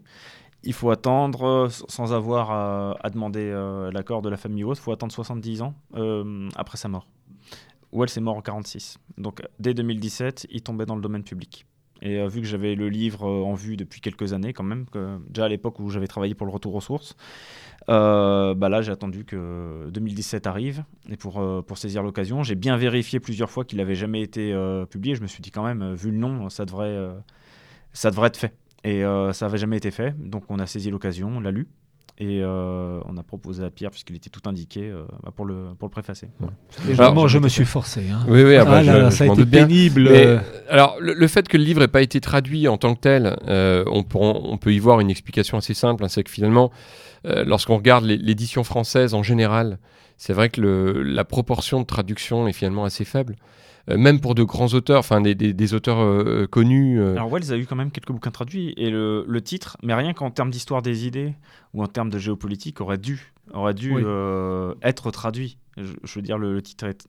[0.63, 3.51] il faut attendre, sans avoir à, demander
[3.91, 5.73] l'accord de la famille ou il faut attendre 70 ans
[6.55, 7.07] après sa mort.
[7.91, 8.97] Wells est mort en 46.
[9.17, 11.65] Donc dès 2017, il tombait dans le domaine public.
[12.05, 14.85] Et euh, vu que j'avais le livre euh, en vue depuis quelques années, quand même,
[15.27, 17.17] déjà à l'époque où j'avais travaillé pour le retour aux sources,
[17.89, 22.77] euh, bah là j'ai attendu que 2017 arrive et pour, pour saisir l'occasion, j'ai bien
[22.77, 24.55] vérifié plusieurs fois qu'il n'avait jamais été
[24.89, 25.15] publié.
[25.15, 26.95] Je me suis dit quand même, vu le nom, ça devrait,
[27.91, 28.53] ça devrait être fait.
[28.83, 31.67] Et ça n'avait jamais été fait, donc on a saisi l'occasion, on l'a lu.
[32.17, 35.73] Et euh, on a proposé à Pierre, puisqu'il était tout indiqué, euh, bah, pour, le,
[35.77, 36.29] pour le préfacer.
[36.97, 38.09] alors, je me suis forcé.
[38.09, 38.25] Hein.
[38.29, 40.09] Oui, oui, ah, bah, je, ça a été pénible.
[40.69, 43.83] alors, le, fait que le livre n'ait pas été traduit en tant que tel, euh,
[43.87, 46.05] on, peut, on, peut y voir une explication assez simple.
[46.05, 46.71] Hein, c'est que finalement,
[47.25, 49.77] lorsqu'on regarde l'édition française en général,
[50.15, 53.35] c'est vrai que le, la proportion de traduction est finalement assez faible.
[53.89, 56.99] Euh, même pour de grands auteurs, enfin des, des, des, auteurs euh, connus.
[56.99, 57.13] Euh.
[57.13, 60.13] Alors Wells a eu quand même quelques bouquins traduits et le, le titre, mais rien
[60.13, 61.35] qu'en termes d'histoire des idées
[61.73, 64.03] ou en termes de géopolitique, aurait dû, aurait dû oui.
[64.81, 65.57] être traduit.
[65.77, 67.07] Je, je, veux dire, le, le titre, est,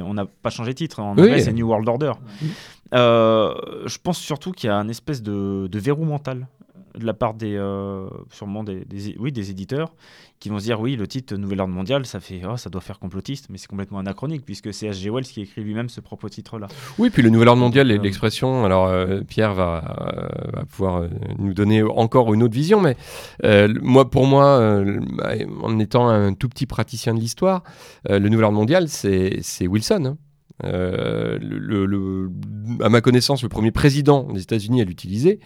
[0.00, 1.00] on n'a pas changé de titre.
[1.00, 1.42] En anglais, oui.
[1.42, 2.12] c'est New World Order.
[2.42, 2.48] Oui.
[2.92, 6.48] je pense surtout qu'il y a une espèce de, de verrou mental
[6.96, 9.92] de la part des euh, sûrement des, des, oui, des éditeurs
[10.40, 12.80] qui vont se dire oui le titre Nouvel Ordre Mondial ça fait oh, ça doit
[12.80, 15.10] faire complotiste mais c'est complètement anachronique puisque c'est H.G.
[15.10, 16.68] Wells qui écrit lui-même ce propre titre là.
[16.98, 21.54] Oui puis le Nouvel Ordre Mondial euh, l'expression alors euh, Pierre va, va pouvoir nous
[21.54, 22.96] donner encore une autre vision mais
[23.82, 24.82] moi pour moi
[25.62, 27.62] en étant un tout petit praticien de l'histoire
[28.08, 30.04] le Nouvel Ordre Mondial c'est Wilson.
[30.06, 30.16] Hein.
[30.64, 31.38] Euh,
[32.80, 35.40] à ma connaissance, le premier président des États-Unis à l'utiliser,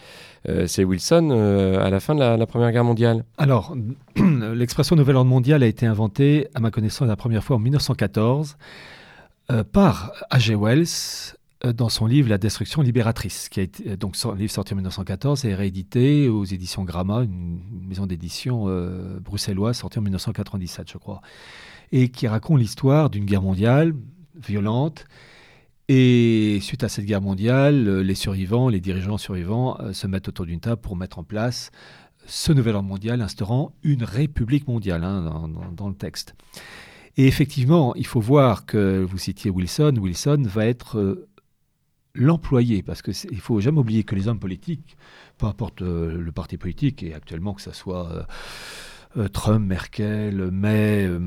[0.48, 3.24] euh, c'est Wilson euh, à la fin de la, Première Guerre mondiale.
[3.36, 3.76] Alors,
[4.54, 8.56] l'expression Nouvel Ordre mondial a été inventée, à ma connaissance, la première fois en 1914
[9.50, 10.54] euh, par H.G.
[10.54, 11.36] Wells
[11.74, 16.26] dans son livre La destruction libératrice, qui a été, donc sorti en 1914 et réédité
[16.26, 18.64] aux éditions Gramma, une maison d'édition
[19.20, 21.20] bruxelloise sortie en 1997, je crois,
[21.92, 23.92] et qui raconte l'histoire d'une guerre mondiale
[24.34, 25.06] violente.
[25.92, 30.28] Et suite à cette guerre mondiale, euh, les survivants, les dirigeants survivants euh, se mettent
[30.28, 31.72] autour d'une table pour mettre en place
[32.26, 36.36] ce nouvel ordre mondial instaurant une république mondiale hein, dans, le texte.
[37.16, 41.28] Et effectivement, il faut voir que vous citiez Wilson, Wilson va être euh,
[42.14, 44.96] l'employé, parce qu'il ne faut jamais oublier que les hommes politiques,
[45.38, 48.26] peu importe le parti politique, et actuellement que ce soit...
[49.32, 51.18] Trump, Merkel, May, euh,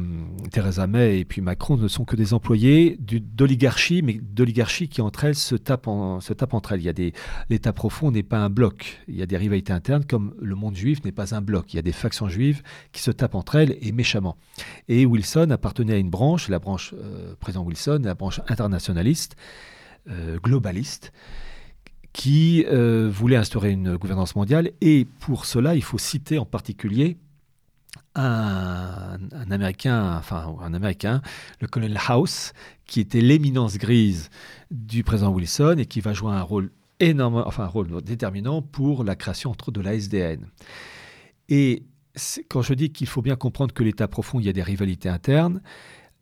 [0.51, 5.25] Theresa May et puis Macron ne sont que des employés d'oligarchie, mais d'oligarchie qui entre
[5.25, 6.79] elles se tapent, entre elles.
[6.79, 7.13] Il y a des
[7.49, 9.01] l'État profond n'est pas un bloc.
[9.09, 11.73] Il y a des rivalités internes, comme le monde juif n'est pas un bloc.
[11.73, 14.37] Il y a des factions juives qui se tapent entre elles et méchamment.
[14.87, 19.35] Et Wilson appartenait à une branche, la branche euh, Wilson, la branche internationaliste,
[20.09, 21.11] euh, globaliste
[22.13, 24.71] qui euh, voulait instaurer une gouvernance mondiale.
[24.81, 27.17] Et pour cela, il faut citer en particulier
[28.15, 29.17] un,
[29.49, 31.21] Américain, enfin un Américain,
[31.59, 32.53] le colonel House,
[32.85, 34.29] qui était l'éminence grise
[34.71, 39.03] du président Wilson et qui va jouer un rôle énorme, enfin un rôle déterminant pour
[39.03, 40.47] la création de la SDN.
[41.49, 41.83] Et
[42.49, 45.09] quand je dis qu'il faut bien comprendre que l'État profond, il y a des rivalités
[45.09, 45.61] internes,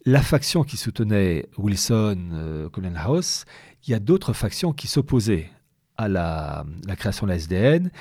[0.06, 3.46] la faction qui soutenait Wilson, euh, colonel House,
[3.86, 5.50] il y a d'autres factions qui s'opposaient
[5.98, 6.66] à la,
[6.98, 7.92] création de la SDN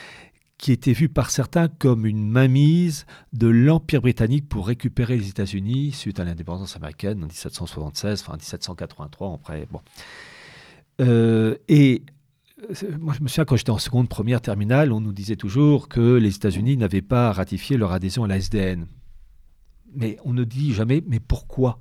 [0.60, 5.92] qui était vu par certains comme une mainmise de l'Empire britannique pour récupérer les États-Unis
[5.92, 9.66] suite à l'indépendance américaine en 1776, enfin 1783, après.
[9.70, 9.80] Bon.
[11.00, 12.02] Euh, et
[12.98, 16.16] moi, je me souviens quand j'étais en seconde, première, terminale, on nous disait toujours que
[16.16, 18.86] les États-Unis n'avaient pas ratifié leur adhésion à la SDN.
[19.94, 21.78] Mais on ne dit jamais, mais pourquoi?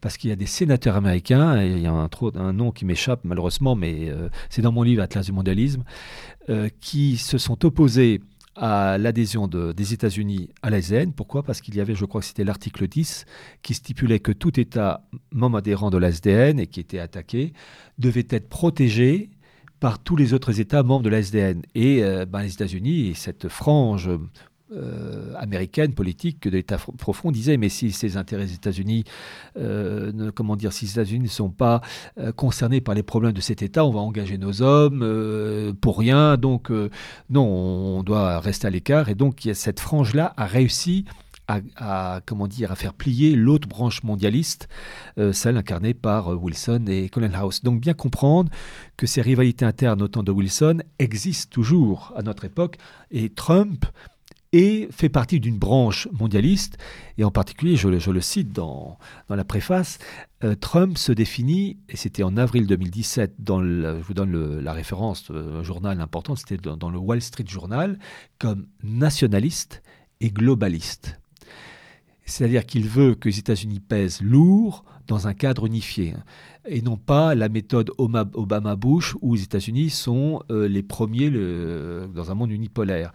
[0.00, 3.20] Parce qu'il y a des sénateurs américains, et il y a un, nom qui m'échappe
[3.22, 6.39] malheureusement, mais euh, c'est dans mon livre Atlas du mondialisme, euh,
[6.80, 8.20] qui se sont opposés
[8.56, 11.12] à l'adhésion de, des États-Unis à la SN.
[11.12, 11.42] Pourquoi?
[11.42, 13.24] Parce qu'il y avait, je crois que c'était l'article 10,
[13.62, 17.52] qui stipulait que tout État membre adhérent de la SDN et qui était attaqué
[17.98, 19.30] devait être protégé
[19.80, 21.62] par tous les autres États membres de la SDN.
[21.74, 24.10] Et euh, ben, les États-Unis, cette frange
[24.72, 29.02] euh, américaine politique de l'État profond disait mais si ces intérêts des États-Unis,
[29.56, 31.80] euh, comment dire, si les États-Unis ne sont pas
[32.18, 36.36] euh, concernés par les problèmes de cet État, on va engager nos hommes pour rien.
[36.36, 36.70] Donc
[37.30, 39.08] non, on doit rester à l'écart.
[39.08, 41.04] Et donc cette frange-là a réussi
[41.76, 44.68] à, comment dire, à faire plier l'autre branche mondialiste,
[45.32, 47.64] celle incarnée par Wilson et Colin House.
[47.64, 48.52] Donc bien comprendre
[48.96, 52.76] que ces rivalités internes, autant de Wilson, existent toujours à notre époque.
[53.10, 53.84] Et Trump
[54.52, 56.76] et fait partie d'une branche mondialiste,
[57.18, 59.98] et en particulier, je, le cite dans, dans la préface,
[60.42, 65.30] euh, Trump se définit, et c'était en avril 2017, dans je vous donne la référence,
[65.30, 67.98] euh, un journal important, c'était dans le Wall Street Journal,
[68.38, 69.82] comme nationaliste
[70.20, 71.20] et globaliste.
[72.24, 76.14] C'est-à-dire qu'il veut que les États-Unis pèsent lourd dans un cadre unifié
[76.68, 82.34] et non pas la méthode Obama-Bush où les États-Unis sont euh, les premiers dans un
[82.34, 83.12] monde unipolaire.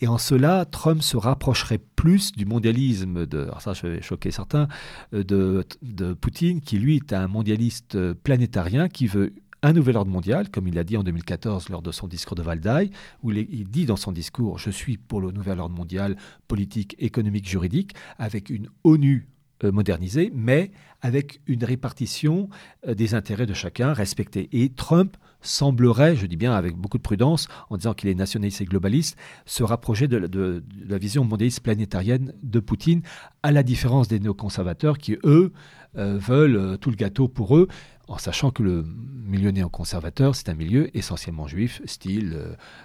[0.00, 4.68] Et en cela, Trump se rapprocherait plus du mondialisme, de, ça je choquer certains,
[5.12, 9.96] euh, de, de Poutine, qui lui est un mondialiste euh, planétarien qui veut un nouvel
[9.96, 12.90] ordre mondial, comme il l'a dit en 2014 lors de son discours de Valdaï,
[13.22, 16.16] où il, dit dans son discours Je suis pour le nouvel ordre mondial
[16.48, 19.26] politique, économique, juridique, avec une ONU
[19.64, 20.70] modernisé, mais
[21.02, 22.48] avec une répartition
[22.86, 24.48] des intérêts de chacun respectée.
[24.52, 28.60] Et Trump semblerait, je dis bien avec beaucoup de prudence, en disant qu'il est nationaliste
[28.60, 33.02] et globaliste, se rapprocher de, la vision mondialiste planétarienne de Poutine,
[33.42, 35.52] à la différence des néoconservateurs qui, eux,
[35.96, 37.68] euh, veulent euh, tout le gâteau pour eux
[38.08, 42.36] en sachant que le milieu néoconservateur, c'est un milieu essentiellement juif, style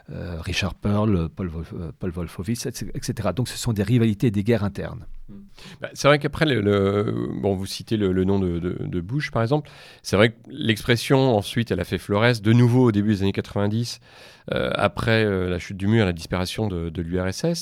[0.10, 1.52] euh, Richard Pearl, Paul,
[2.00, 3.30] Paul Wolfowitz, etc.
[3.36, 5.06] Donc ce sont des rivalités et des guerres internes.
[5.82, 9.70] Bah, c'est vrai qu'après, bon, vous citez le, nom de, Bush, par exemple.
[10.02, 13.32] C'est vrai que l'expression, ensuite, elle a fait florès de nouveau au début des années
[13.32, 14.00] 90,
[14.52, 17.54] euh, après euh, la chute du mur la disparition de, l'URSS, euh,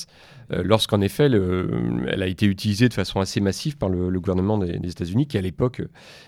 [0.50, 4.90] lorsqu'en effet, elle a été utilisée de façon assez massive par le, gouvernement des, des
[4.90, 5.82] États-Unis, qui à l'époque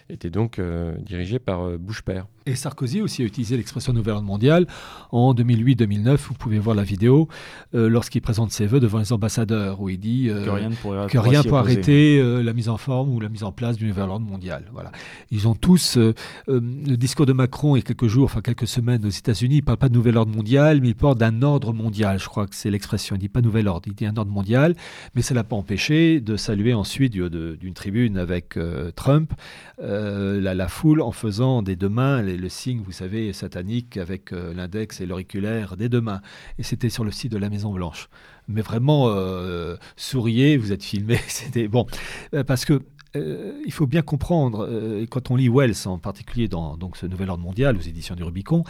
[0.09, 0.59] était donc
[1.05, 2.27] dirigé par Bush père.
[2.45, 4.65] Et Sarkozy aussi a utilisé l'expression nouvelle ordre mondiale
[5.11, 6.17] en 2008-2009.
[6.17, 7.27] Vous pouvez voir la vidéo
[7.73, 11.43] lorsqu'il présente ses vœux devant les ambassadeurs, où il dit que rien ne pourrait rien
[11.43, 14.25] pour arrêter euh, la mise en forme ou la mise en place du nouvel ordre
[14.25, 14.65] mondial.
[14.73, 14.91] Voilà.
[15.31, 16.13] Ils ont tous euh,
[16.47, 19.57] euh, le discours de Macron il y a quelques jours, enfin quelques semaines aux États-Unis.
[19.57, 22.19] Il parle pas de nouvel ordre mondial, mais il parle d'un ordre mondial.
[22.19, 23.15] Je crois que c'est l'expression.
[23.15, 24.75] Il dit pas nouvel ordre, il dit ordre mondial.
[25.15, 28.57] Mais ça l'a pas empêché de saluer ensuite d'une tribune avec
[28.95, 29.33] Trump
[29.79, 35.01] la, la, foule en faisant des deux mains le signe, vous savez, satanique avec l'index
[35.01, 36.21] et l'auriculaire des deux mains.
[36.57, 38.09] Et c'était sur le site de la Maison Blanche
[38.49, 41.17] mais vraiment euh, souriez, vous êtes filmé.
[41.27, 41.85] C'était bon
[42.33, 42.81] euh, parce que
[43.15, 44.69] euh, il faut bien comprendre,
[45.09, 48.23] quand on lit Wells en particulier dans donc, ce Nouvel Ordre Mondial aux éditions du
[48.23, 48.63] Rubicon,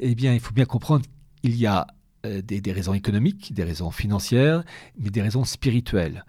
[0.00, 1.04] eh bien, il faut bien comprendre
[1.42, 1.86] qu'il y a
[2.24, 4.64] des, raisons économiques, des raisons financières,
[4.98, 6.24] mais des raisons spirituelles.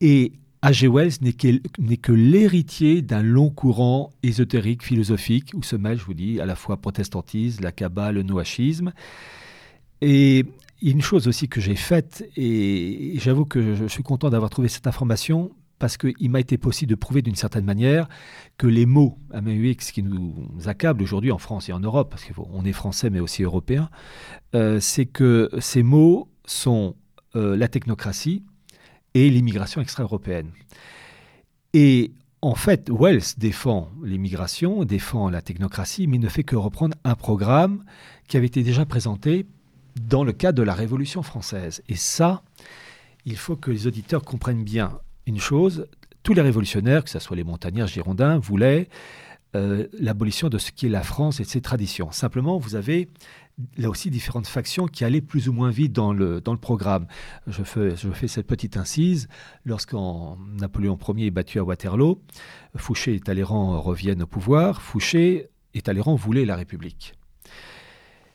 [0.00, 0.88] Et H.G.
[0.88, 1.58] Wells n'est que,
[1.96, 6.54] que l'héritier d'un long courant ésotérique, philosophique, où se mêle, je vous dis, à la
[6.54, 8.92] fois protestantisme, la Kabbale, le noachisme.
[10.02, 10.44] Et
[10.82, 14.86] une chose aussi que j'ai faite, et j'avoue que je suis content d'avoir trouvé cette
[14.86, 15.50] information,
[15.80, 18.06] parce qu'il m'a été possible de prouver d'une certaine manière
[18.58, 22.64] que les mots AMUX qui nous accablent aujourd'hui en France et en Europe, parce qu'on
[22.64, 23.90] est français mais aussi européen,
[24.54, 26.94] euh, c'est que ces mots sont
[27.34, 28.44] euh, la technocratie
[29.14, 30.50] et l'immigration extra-européenne.
[31.72, 32.12] Et
[32.42, 37.84] en fait, Wells défend l'immigration, défend la technocratie, mais ne fait que reprendre un programme
[38.28, 39.46] qui avait été déjà présenté
[40.00, 41.82] dans le cadre de la Révolution française.
[41.88, 42.42] Et ça,
[43.24, 45.86] il faut que les auditeurs comprennent bien une chose.
[46.22, 48.88] Tous les révolutionnaires, que ce soit les montagnards girondins, voulaient
[49.56, 52.12] euh, l'abolition de ce qui est la France et de ses traditions.
[52.12, 53.08] Simplement, vous avez
[53.76, 57.06] là aussi différentes factions qui allaient plus ou moins vite dans le, programme.
[57.46, 59.28] Je fais, je fais cette petite incise.
[59.64, 62.22] Lorsqu'en Napoléon Ier est battu à Waterloo,
[62.76, 64.80] Fouché et Talleyrand reviennent au pouvoir.
[64.82, 67.14] Fouché et Talleyrand voulaient la République.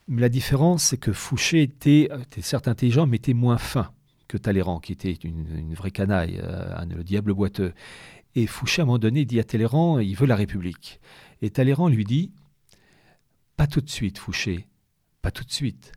[0.08, 2.10] Mais la différence, c'est que Fouché était,
[2.42, 3.92] certes intelligent, mais était moins fin
[4.28, 7.74] que Talleyrand, qui était une, vraie canaille, euh, le diable boiteux.
[8.36, 11.00] Et Fouché, à un moment donné, dit à Talleyrand, il veut la République.
[11.42, 12.32] Et Talleyrand lui dit,
[13.56, 14.68] pas tout de suite, Fouché,
[15.22, 15.94] pas tout de suite.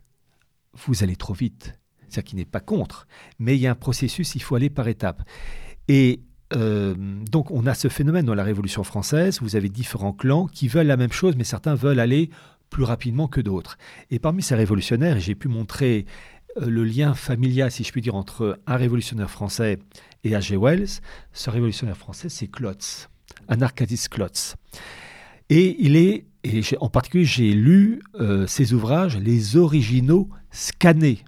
[0.73, 1.79] Vous allez trop vite.
[2.01, 4.87] C'est-à-dire qu'il n'est pas contre, mais il y a un processus, il faut aller par
[4.87, 5.21] étapes.
[5.87, 6.21] Et
[6.55, 6.95] euh,
[7.29, 10.87] donc on a ce phénomène dans la Révolution française, vous avez différents clans qui veulent
[10.87, 12.31] la même chose, mais certains veulent aller
[12.69, 13.77] plus rapidement que d'autres.
[14.09, 18.15] Et parmi ces révolutionnaires, j'ai pu montrer euh, le lien familial, si je puis dire,
[18.15, 19.79] entre un révolutionnaire français
[20.23, 20.57] et H.G.
[20.57, 21.01] Wells.
[21.33, 23.09] Ce révolutionnaire français, c'est Klotz,
[23.47, 24.55] Anarchadis Klotz.
[25.49, 26.25] Et il est,
[26.79, 31.23] en particulier, j'ai lu euh, ses ouvrages, les originaux scannés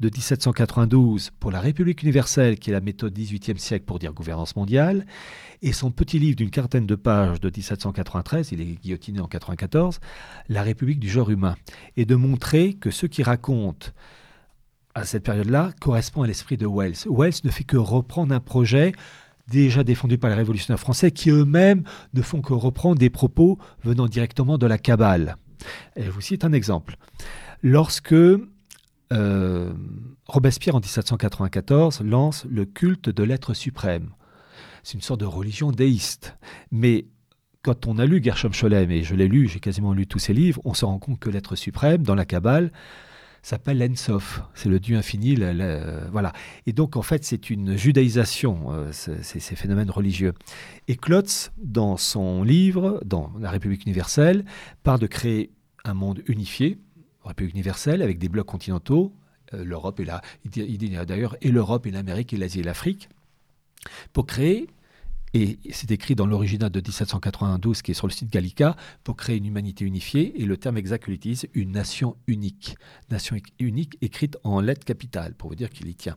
[0.00, 4.54] de 1792 pour la République universelle, qui est la méthode 18e siècle pour dire gouvernance
[4.54, 5.04] mondiale,
[5.60, 9.98] et son petit livre d'une quarantaine de pages de 1793, il est guillotiné en 94,
[10.48, 11.56] La République du genre humain,
[11.96, 13.92] et de montrer que ce qui raconte
[14.94, 17.06] à cette période-là correspond à l'esprit de Wells.
[17.08, 18.92] Wells ne fait que reprendre un projet
[19.48, 21.82] déjà défendu par les révolutionnaires français qui eux-mêmes
[22.14, 25.36] ne font que reprendre des propos venant directement de la Kabbale.
[25.96, 26.96] Et je vous cite un exemple.
[27.62, 28.14] Lorsque
[29.12, 29.72] euh,
[30.26, 34.10] Robespierre, en 1794, lance le culte de l'être suprême.
[34.82, 36.36] C'est une sorte de religion déiste.
[36.70, 37.06] Mais
[37.62, 40.32] quand on a lu Gershom Scholem, et je l'ai lu, j'ai quasiment lu tous ses
[40.32, 42.70] livres, on se rend compte que l'être suprême, dans la Kabbale,
[43.42, 44.42] s'appelle l'Ensof.
[44.54, 45.36] C'est le Dieu infini.
[46.10, 46.32] voilà.
[46.66, 50.34] Et donc, en fait, c'est une judaïsation, euh, ces, phénomènes religieux.
[50.86, 54.44] Et Klotz, dans son livre, dans La République universelle,
[54.82, 55.50] parle de créer
[55.84, 56.78] un monde unifié,
[57.24, 59.12] République universelle, avec des blocs continentaux,
[59.54, 63.08] euh, l'Europe et la, il d'ailleurs, et l'Europe et l'Amérique et l'Asie et l'Afrique,
[64.12, 64.68] pour créer,
[65.34, 69.36] et c'est écrit dans l'original de 1792 qui est sur le site Gallica, pour créer
[69.36, 72.76] une humanité unifiée, et le terme exact qu'il utilise, une nation unique.
[73.10, 76.16] Nation unique écrite en lettres capitales, pour vous dire qu'il y tient.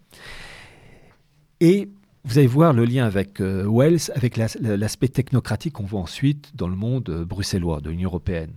[1.60, 1.90] Et
[2.24, 6.76] vous allez voir le lien avec Wells, avec l'aspect technocratique qu'on voit ensuite dans le
[6.76, 8.52] monde bruxellois, de l'Union européenne.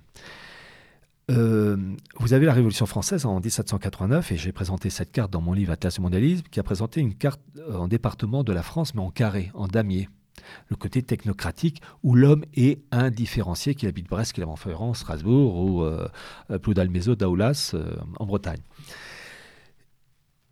[1.28, 5.72] vous avez la Révolution française en 1789, et j'ai présenté cette carte dans mon livre
[5.72, 7.40] Atlas mondialisme, qui a présenté une carte
[7.72, 10.08] en département de la France, mais en carré, en damier
[10.68, 16.08] le côté technocratique où l'homme est indifférencié, qu'il habite Brest, qu'il Montferrand, Strasbourg ou euh,
[16.62, 18.60] Ploudalmézo, Daoulas euh, en Bretagne.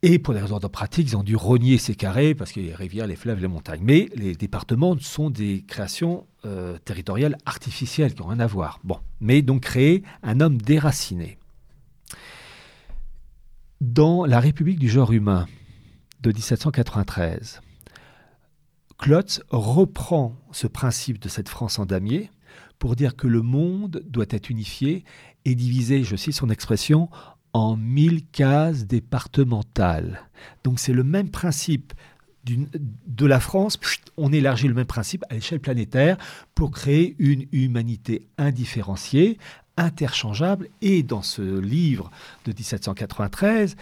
[0.05, 2.66] Et pour des raisons de pratique, ils ont dû rogner ces carrés parce qu'il y
[2.66, 3.82] a les rivières, les fleuves, les montagnes.
[3.84, 8.80] Mais les départements sont des créations euh, territoriales artificielles qui n'ont rien à voir.
[8.82, 11.38] Bon, mais donc créer un homme déraciné.
[13.80, 15.47] Dans la République du genre humain
[16.20, 17.61] de 1793,
[19.03, 22.30] Klotz reprend ce principe de cette France en damier
[22.78, 25.03] pour dire que le monde doit être unifié
[25.44, 27.09] et divisé, je cite son expression,
[27.53, 30.22] en mille cases départementales.
[30.62, 31.94] Donc c'est le même principe
[32.44, 33.76] de la France,
[34.16, 36.16] on élargit le même principe à l'échelle planétaire
[36.55, 39.36] pour créer une humanité indifférenciée,
[39.76, 40.68] interchangeable.
[40.80, 42.09] Et dans ce livre
[42.44, 43.74] de 1793,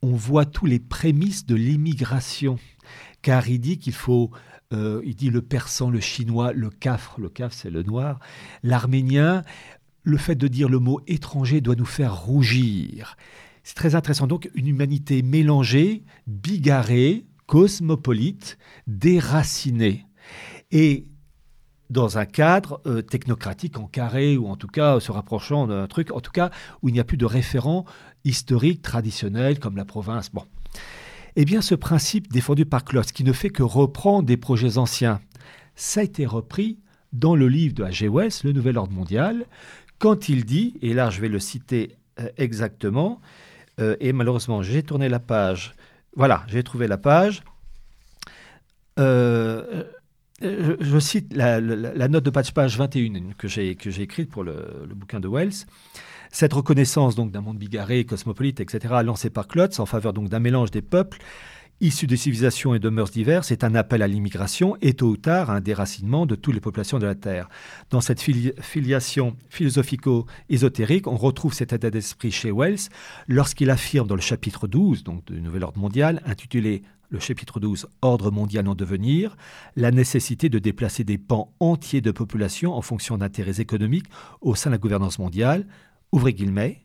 [0.00, 2.58] on voit tous les prémices de l'immigration
[3.22, 4.30] car il dit qu'il faut,
[4.72, 8.18] euh, il dit le persan, le chinois, le cafre, le cafre c'est le noir,
[8.62, 9.42] l'arménien,
[10.02, 13.16] le fait de dire le mot étranger doit nous faire rougir.
[13.62, 14.26] C'est très intéressant.
[14.26, 20.06] Donc une humanité mélangée, bigarrée, cosmopolite, déracinée.
[20.70, 21.06] Et
[21.90, 26.12] dans un cadre euh, technocratique en carré, ou en tout cas se rapprochant d'un truc,
[26.12, 26.50] en tout cas
[26.82, 27.84] où il n'y a plus de référents
[28.24, 30.30] historiques, traditionnels, comme la province.
[30.30, 30.44] Bon.
[31.42, 35.22] Eh bien, ce principe défendu par Klotz, qui ne fait que reprendre des projets anciens,
[35.74, 36.78] ça a été repris
[37.14, 38.10] dans le livre de H.G.
[38.10, 39.46] Wells, Le Nouvel Ordre Mondial,
[39.98, 43.22] quand il dit, et là je vais le citer euh, exactement,
[43.80, 45.72] euh, et malheureusement j'ai tourné la page,
[46.14, 47.42] voilà, j'ai trouvé la page,
[48.98, 49.84] euh,
[50.42, 55.28] je, cite la, note de page, page 21 que j'ai écrite pour le, bouquin de
[55.28, 55.64] Wells.
[56.30, 60.38] Cette reconnaissance donc d'un monde bigarré, cosmopolite, etc., lancée par Klotz en faveur donc d'un
[60.38, 61.18] mélange des peuples
[61.80, 65.16] issus de civilisations et de mœurs diverses est un appel à l'immigration et tôt ou
[65.16, 67.48] tard un déracinement de toutes les populations de la Terre.
[67.88, 72.90] Dans cette filiation philosophico-ésotérique, on retrouve cet état d'esprit chez Wells
[73.28, 77.88] lorsqu'il affirme dans le chapitre 12 donc, du Nouvel Ordre mondial, intitulé le chapitre 12,
[78.02, 79.36] Ordre mondial en devenir,
[79.74, 84.06] la nécessité de déplacer des pans entiers de population en fonction d'intérêts économiques
[84.40, 85.66] au sein de la gouvernance mondiale,
[86.12, 86.84] Ouvrez guillemets,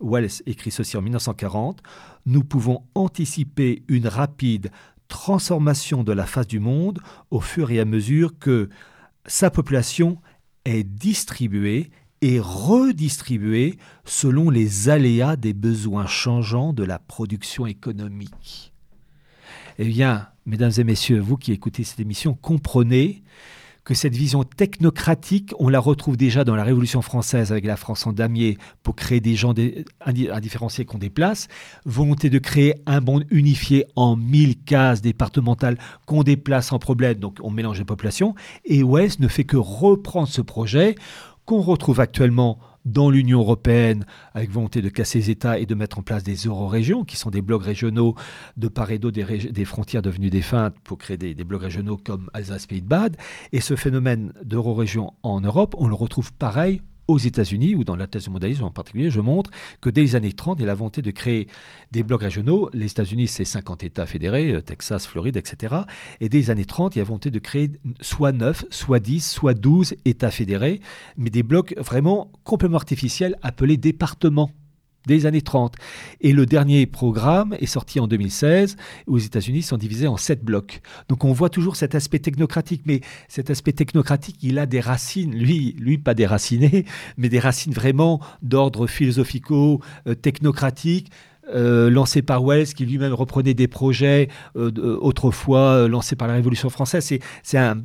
[0.00, 1.82] Wells écrit ceci en 1940,
[2.26, 4.70] nous pouvons anticiper une rapide
[5.08, 7.00] transformation de la face du monde
[7.30, 8.68] au fur et à mesure que
[9.24, 10.20] sa population
[10.64, 18.72] est distribuée et redistribuée selon les aléas des besoins changeants de la production économique.
[19.78, 23.22] Eh bien, mesdames et messieurs, vous qui écoutez cette émission, comprenez
[23.86, 28.04] que cette vision technocratique, on la retrouve déjà dans la Révolution française avec la France
[28.04, 29.54] en damier pour créer des gens
[30.00, 31.46] indifférenciés qu'on déplace,
[31.84, 37.38] volonté de créer un monde unifié en mille cases départementales qu'on déplace sans problème, donc
[37.42, 38.34] on mélange les populations,
[38.64, 40.96] et West ne fait que reprendre ce projet
[41.44, 45.98] qu'on retrouve actuellement dans l'Union européenne, avec volonté de casser les États et de mettre
[45.98, 48.14] en place des euro-régions, qui sont des blocs régionaux
[48.56, 52.80] de part et d'autre des, frontières devenues défuntes pour créer des, blocs régionaux comme Alsace-Pays
[52.80, 53.16] de Bade.
[53.52, 58.06] Et ce phénomène d'euro-région en Europe, on le retrouve pareil aux États-Unis, ou dans la
[58.06, 59.50] thèse du mondialisme en particulier, je montre
[59.80, 61.48] que dès les années 30, il y a volonté de créer
[61.92, 62.70] des blocs régionaux.
[62.72, 65.74] Les États-Unis, c'est 50 États fédérés, euh, Texas, Floride, etc.
[66.20, 69.30] Et dès les années 30, il y a volonté de créer soit 9, soit 10,
[69.30, 70.80] soit 12 États fédérés,
[71.16, 74.50] mais des blocs vraiment complètement artificiels appelés départements
[75.06, 75.74] des années 30.
[76.20, 78.76] Et le dernier programme est sorti en 2016,
[79.06, 80.80] où les États-Unis sont divisés en sept blocs.
[81.08, 85.34] Donc on voit toujours cet aspect technocratique, mais cet aspect technocratique, il a des racines,
[85.34, 86.84] lui, lui pas déracinées,
[87.16, 91.10] mais des racines vraiment d'ordre philosophico-technocratique.
[91.54, 96.34] Euh, lancé par Wells, qui lui-même reprenait des projets euh, autrefois euh, lancés par la
[96.34, 97.08] Révolution française.
[97.44, 97.82] C'est un,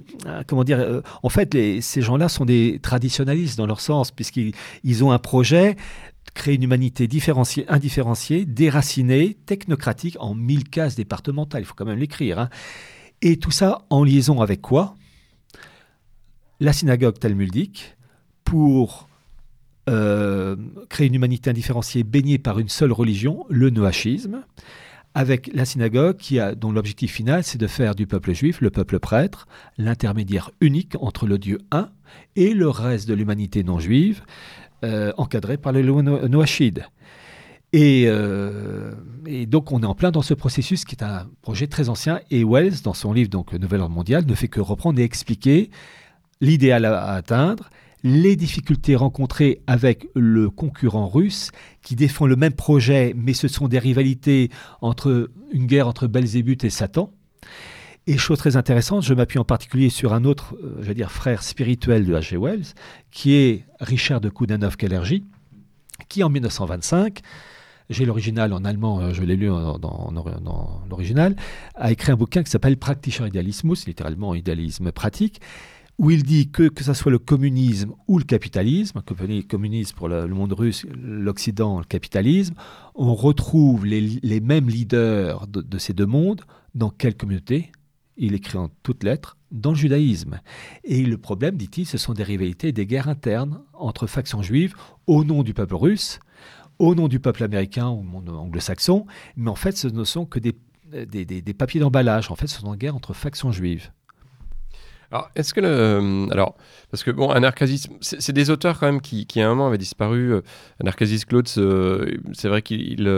[0.48, 5.20] comment dire, en fait, ces gens-là sont des traditionalistes dans leur sens, puisqu'ils ont un
[5.20, 5.76] projet,
[6.34, 11.64] créer une humanité différenciée, indifférenciée, déracinée, technocratique, en mille cases départementales.
[11.64, 12.40] Il faut quand même l'écrire.
[12.40, 12.50] Hein.
[13.22, 14.96] Et tout ça en liaison avec quoi?
[16.60, 17.96] La synagogue talmudique,
[18.44, 19.08] pour
[19.90, 20.56] euh,
[20.90, 24.44] créer une humanité indifférenciée baignée par une seule religion, le noachisme,
[25.14, 28.70] avec la synagogue qui a, dont l'objectif final, c'est de faire du peuple juif le
[28.70, 31.90] peuple prêtre, l'intermédiaire unique entre le Dieu un
[32.36, 34.22] et le reste de l'humanité non juive,
[34.84, 36.86] euh, encadré par les lois noachides.
[37.74, 38.04] Et,
[39.28, 42.20] et, donc on est en plein dans ce processus qui est un projet très ancien.
[42.30, 45.70] Et Wells, dans son livre donc Nouvel ordre mondial, ne fait que reprendre et expliquer
[46.42, 47.70] l'idéal à atteindre,
[48.04, 51.52] les difficultés rencontrées avec le concurrent russe
[51.82, 54.50] qui défend le même projet, mais ce sont des rivalités
[54.82, 57.14] entre une guerre entre Belzébuth et Satan.
[58.08, 61.12] Et chose très intéressante, je m'appuie en particulier sur un autre, euh, je veux dire,
[61.12, 62.38] frère spirituel de H.G.
[62.38, 62.74] Wells,
[63.12, 65.24] qui est Richard de Koudanov-Kalergi,
[66.10, 67.22] qui en 1925,
[67.92, 71.36] j'ai l'original en allemand, euh, je l'ai lu dans, l'original,
[71.76, 75.40] a écrit un bouquin qui s'appelle Praktischer Idealismus, littéralement idéalisme pratique,
[76.00, 80.08] où il dit que que ce soit le communisme ou le capitalisme, le communisme pour
[80.08, 82.56] le, monde russe, l'Occident, le capitalisme,
[82.96, 86.42] on retrouve les, mêmes leaders de, ces deux mondes
[86.74, 87.72] dans quelle communauté?
[88.18, 90.40] Il écrit en toutes lettres dans le judaïsme.
[90.84, 94.74] Et le problème, dit-il, ce sont des rivalités des guerres internes entre factions juives
[95.08, 96.20] au nom du peuple russe,
[96.80, 99.06] au nom du peuple américain ou anglo-saxon,
[99.36, 102.32] mais en fait, ce ne sont que des, papiers d'emballage.
[102.32, 103.92] En fait, ce sont des guerres entre factions juives.
[105.12, 105.68] Alors, est-ce que le.
[105.68, 106.56] Euh, alors,
[106.90, 109.78] parce que, bon, Anarchasis, c'est des auteurs quand même qui, qui à un moment avaient
[109.78, 110.34] disparu.
[110.34, 110.42] Euh,
[110.80, 113.10] Anarchasis Claude, c'est vrai qu'il.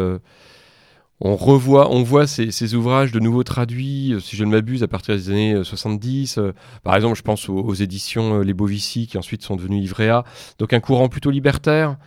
[1.21, 4.87] Euh, on revoit, on voit ces, ouvrages de nouveau traduits, si je ne m'abuse, à
[4.87, 6.39] partir des années 70.
[6.83, 10.23] par exemple, je pense aux, éditions Les Bovici, qui ensuite sont devenues Ivrea.
[10.59, 11.97] Donc un courant plutôt libertaire,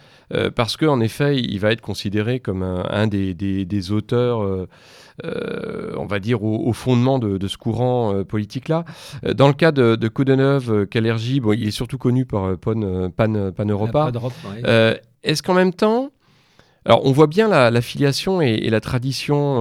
[0.54, 4.66] parce qu'en effet, il va être considéré comme un, des, des, auteurs
[5.24, 8.84] euh, on va dire, au, fondement de, ce courant euh, politique-là.
[9.24, 13.10] Euh, dans le cas de, de Koudenov, Kalergi, bon, il est surtout connu par Pan,
[13.10, 14.12] Pan, Pan Europa.
[15.22, 16.10] Est-ce qu'en même temps,
[16.86, 19.60] alors, on voit bien la, filiation et, la tradition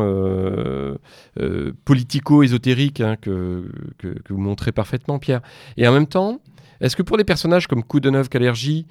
[1.83, 5.41] politico-ésotérique hein, que, que, vous montrez parfaitement, Pierre.
[5.75, 6.39] Et en même temps,
[6.81, 8.85] est-ce que pour des personnages comme Koudenov, Kalergi,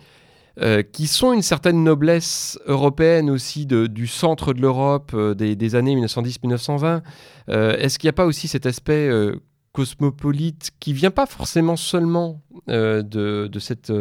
[0.61, 5.97] euh, qui sont une certaine noblesse européenne aussi du centre de l'Europe euh, des, années
[5.97, 7.03] 1910-1920.
[7.49, 9.11] Euh, est-ce qu'il n'y a pas aussi cet aspect
[9.73, 13.93] cosmopolite qui vient pas forcément seulement de, cette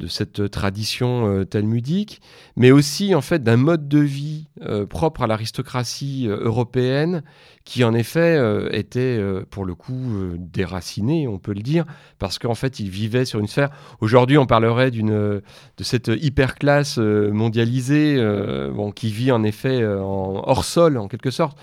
[0.00, 2.20] de cette tradition euh, talmudique,
[2.56, 7.22] mais aussi en fait d'un mode de vie euh, propre à l'aristocratie euh, européenne
[7.64, 8.40] qui en effet
[8.72, 9.94] était pour le coup
[10.38, 11.84] déraciné, on peut le dire,
[12.18, 13.68] parce qu'en fait il vivait sur une sphère.
[14.00, 18.16] Aujourd'hui, on parlerait d'une de cette hyper classe mondialisée,
[18.72, 21.56] bon, qui vit en effet hors sol en quelque sorte.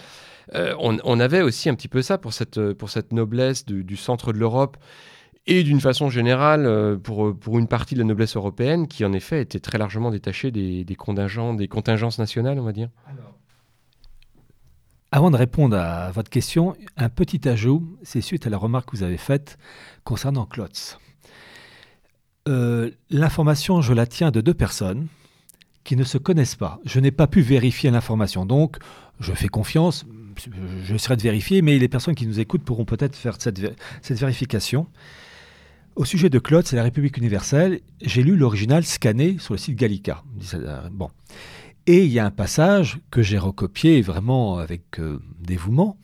[0.53, 4.37] On, avait aussi un petit peu ça pour cette, pour cette noblesse du centre de
[4.37, 4.77] l'Europe
[5.47, 9.13] et d'une façon générale euh, pour, pour une partie de la noblesse européenne qui en
[9.13, 12.89] effet était très largement détachée des, contingents, des contingences nationales, on va dire.
[15.11, 18.97] avant de répondre à votre question, un petit ajout, c'est suite à la remarque que
[18.97, 19.57] vous avez faite
[20.03, 20.99] concernant Klotz.
[22.49, 25.07] Euh, l'information, je la tiens de deux personnes
[25.83, 26.79] qui ne se connaissent pas.
[26.85, 28.77] Je n'ai pas pu vérifier l'information, donc
[29.21, 30.05] je fais confiance,
[30.83, 34.87] je serai de vérifier, mais les personnes qui nous écoutent pourront peut-être faire cette vérification.
[35.97, 37.79] Au sujet de Claude, c'est la République universelle.
[38.03, 40.23] J'ai lu l'original scanné sur le site Gallica.
[40.91, 41.09] Bon.
[41.87, 45.97] Et il y a un passage que j'ai recopié vraiment avec euh, dévouement,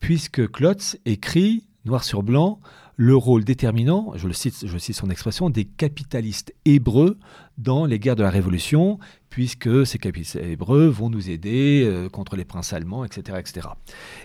[0.00, 2.60] puisque Klotz écrit, noir sur blanc,
[3.00, 7.16] le rôle déterminant, je le cite, je cite son expression, des capitalistes hébreux
[7.56, 8.98] dans les guerres de la Révolution,
[9.30, 13.68] puisque ces capitalistes hébreux vont nous aider euh, contre les princes allemands, etc., etc.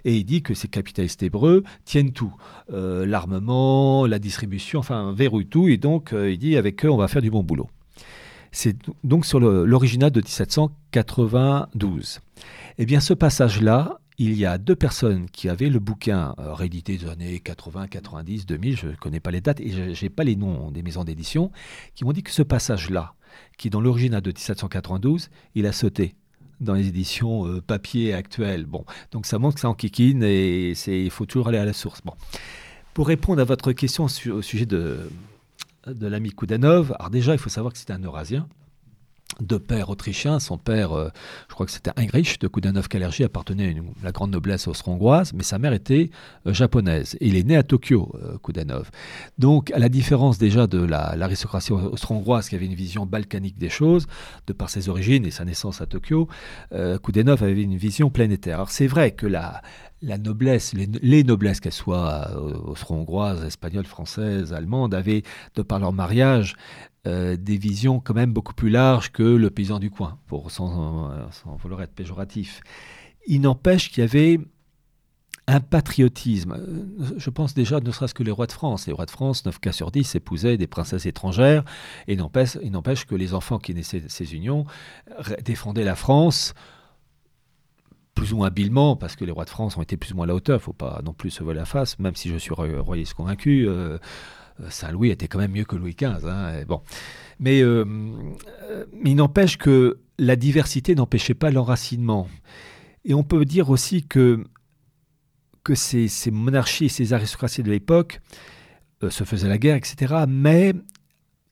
[0.05, 2.33] Et il dit que ces capitalistes hébreux tiennent tout,
[2.71, 6.97] euh, l'armement, la distribution, enfin verrouillent tout, et donc euh, il dit avec eux on
[6.97, 7.69] va faire du bon boulot.
[8.51, 12.21] C'est donc sur l'original de 1792.
[12.79, 16.97] Eh bien ce passage-là il y a deux personnes qui avaient le bouquin euh, réédité
[16.97, 20.23] des années 80, 90, 2000, je ne connais pas les dates et je n'ai pas
[20.23, 21.51] les noms des maisons d'édition,
[21.95, 23.15] qui m'ont dit que ce passage-là,
[23.57, 26.15] qui dans l'original de 1792, il a sauté
[26.61, 28.65] dans les éditions euh, papier actuelles.
[28.65, 31.73] Bon, donc ça montre que ça en kikine et il faut toujours aller à la
[31.73, 32.01] source.
[32.03, 32.13] Bon.
[32.93, 35.09] Pour répondre à votre question au sujet de,
[35.87, 38.47] de l'ami Koudanov, alors déjà, il faut savoir que c'est un Eurasien
[39.39, 40.39] de père autrichien.
[40.39, 41.09] Son père, euh,
[41.49, 45.59] je crois que c'était Heinrich de Koudanov-Kalergi, appartenait à la grande noblesse austro-hongroise, mais sa
[45.59, 46.09] mère était
[46.45, 47.17] euh, japonaise.
[47.21, 48.89] il est né à Tokyo, euh, Koudanov.
[49.37, 54.07] Donc, à la différence déjà de l'aristocratie austro-hongroise qui avait une vision balkanique des choses,
[54.47, 56.27] de par ses origines et sa naissance à Tokyo,
[57.01, 58.55] Koudanov avait une vision planétaire.
[58.55, 59.61] Alors, c'est vrai que la,
[60.03, 62.29] la noblesse, les, noblesses, qu'elles soient
[62.65, 65.23] austro-hongroises, espagnoles, françaises, allemandes, avaient,
[65.55, 66.55] de par leur mariage,
[67.07, 71.11] euh, des visions quand même beaucoup plus larges que le paysan du coin, pour, sans,
[71.61, 72.61] vouloir être péjoratif.
[73.27, 74.39] Il n'empêche qu'il y avait
[75.47, 76.57] un patriotisme.
[77.17, 78.87] Je pense déjà, ne serait-ce que les rois de France.
[78.87, 81.63] Les rois de France, 9 cas sur 10, épousaient des princesses étrangères,
[82.07, 84.65] et n'empêche que les enfants qui naissaient de ces unions
[85.43, 86.53] défendaient la France
[88.15, 90.25] plus ou moins habilement, parce que les rois de France ont été plus ou moins
[90.25, 92.53] à la hauteur, faut pas non plus se voiler la face, même si je suis
[92.53, 93.97] royaliste convaincu, euh,
[94.69, 96.27] Saint-Louis était quand même mieux que Louis XV.
[96.27, 96.81] Hein, bon.
[97.39, 97.85] Mais, euh,
[99.03, 102.27] il n'empêche que la diversité n'empêchait pas l'enracinement.
[103.05, 104.43] Et on peut dire aussi que
[105.73, 108.21] ces, monarchies et ces aristocraties de l'époque
[109.01, 110.25] euh, se faisaient la guerre, etc.
[110.27, 110.73] Mais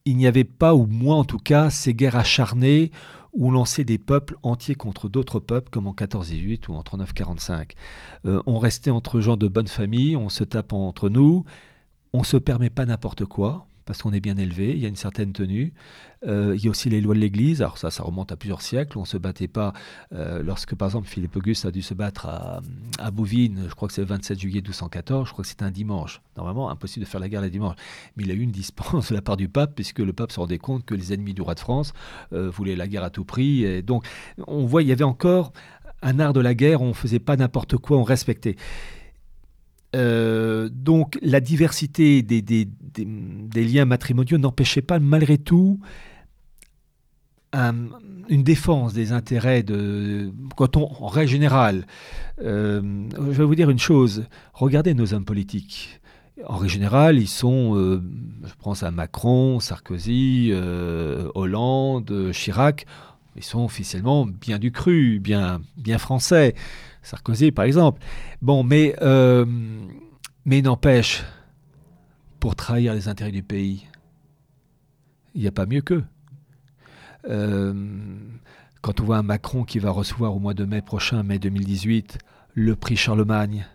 [0.06, 2.92] il n'y avait pas, ou moins en tout cas, ces guerres acharnées
[3.38, 7.72] on lançait des peuples entiers contre d'autres peuples, comme en 14-18 ou en 39-45.
[8.26, 11.46] Euh, on restait entre gens de bonne famille, on se tape entre nous,
[12.14, 14.96] on se permet pas n'importe quoi parce qu'on est bien élevé, il y a une
[14.96, 15.74] certaine tenue.
[16.26, 18.62] Euh, il y a aussi les lois de l'Église, alors ça, ça remonte à plusieurs
[18.62, 19.74] siècles, on ne se battait pas.
[20.14, 23.94] Euh, lorsque, par exemple, Philippe Auguste a dû se battre à, Bouvines, je crois que
[23.94, 26.22] c'est le 27 juillet 1214, je crois que c'était un dimanche.
[26.38, 27.76] Normalement, impossible de faire la guerre le dimanche.
[28.16, 30.40] Mais il a eu une dispense de la part du pape, puisque le pape se
[30.40, 31.92] rendait compte que les ennemis du roi de France
[32.32, 33.66] euh, voulaient la guerre à tout prix.
[33.66, 34.06] Et donc,
[34.48, 35.52] on voit, il y avait encore
[36.02, 38.56] un art de la guerre, on ne faisait pas n'importe quoi, on respectait.
[39.96, 45.80] Euh, donc la diversité des, des, liens matrimoniaux n'empêchait pas malgré tout
[47.54, 51.86] une défense des intérêts de quand on, en règle générale.
[52.42, 52.82] Euh,
[53.18, 54.24] je vais vous dire une chose,
[54.54, 56.00] regardez nos hommes politiques.
[56.48, 58.02] En règle générale, ils sont, euh,
[58.46, 60.54] je pense à Macron, Sarkozy,
[61.36, 62.86] Hollande, Chirac,
[63.36, 66.56] ils sont officiellement bien du cru, bien, bien français.
[67.02, 68.02] Sarkozy, par exemple.
[68.42, 69.46] Bon, mais, euh,
[70.46, 71.24] mais n'empêche,
[72.40, 73.88] pour trahir les intérêts du pays,
[75.36, 76.04] il n'y a pas mieux qu'eux.
[77.30, 77.74] Euh,
[78.82, 82.18] quand on voit un Macron qui va recevoir au mois de mai prochain, mai 2018,
[82.54, 83.66] le prix Charlemagne,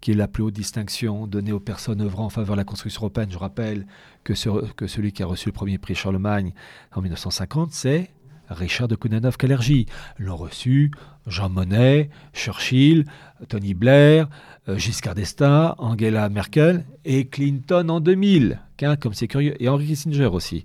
[0.00, 3.02] qui est la plus haute distinction donnée aux personnes œuvrant en faveur de la construction
[3.02, 3.30] européenne.
[3.30, 3.86] Je rappelle
[4.24, 6.52] que celui qui a reçu le premier prix Charlemagne
[6.94, 8.10] en 1950, c'est
[8.50, 9.86] Richard de Kounanov-Kalergi.
[10.18, 10.90] L'ont reçu
[11.28, 13.04] Jean Monnet, Churchill,
[13.48, 14.28] Tony Blair,
[14.68, 18.60] euh, Giscard d'Estaing, Angela Merkel et Clinton en 2000.
[19.00, 19.54] comme c'est curieux.
[19.62, 20.64] Et Henry Kissinger aussi.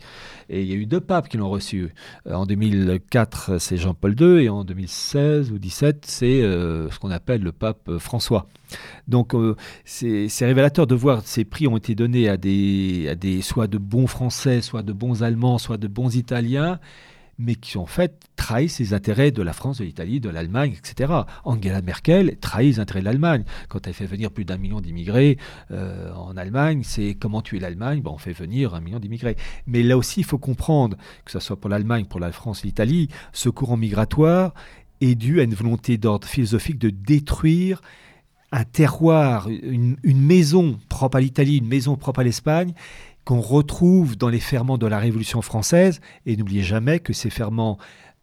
[0.50, 1.94] Et il y a eu deux papes qui l'ont reçu.
[2.28, 4.44] Euh, en 2004, c'est Jean-Paul II.
[4.44, 8.48] Et en 2016 ou 2017, c'est euh, ce qu'on appelle le pape François.
[9.08, 9.36] Donc
[9.86, 13.78] c'est révélateur de voir ces prix ont été donnés à des, à des soit de
[13.78, 16.80] bons Français, soit de bons Allemands, soit de bons Italiens
[17.38, 21.14] mais qui en fait trahissent les intérêts de la France, de l'Italie, de l'Allemagne, etc.
[21.44, 23.44] Angela Merkel trahit les intérêts de l'Allemagne.
[23.70, 25.38] Quand elle fait venir plus d'un million d'immigrés
[25.72, 28.02] euh, en Allemagne, c'est comment tuer l'Allemagne?
[28.02, 29.36] Ben, On fait venir un million d'immigrés.
[29.68, 33.10] Mais là aussi, il faut comprendre, que ce soit pour l'Allemagne, pour la France, l'Italie,
[33.32, 34.54] ce courant migratoire
[35.02, 37.82] est dû à une volonté d'ordre philosophique de détruire
[38.52, 42.76] un terroir, une maison propre à l'Italie, une maison propre à l'Espagne,
[43.26, 46.02] qu'on retrouve dans les ferments de la Révolution française.
[46.26, 47.78] Et n'oubliez jamais que ces ferments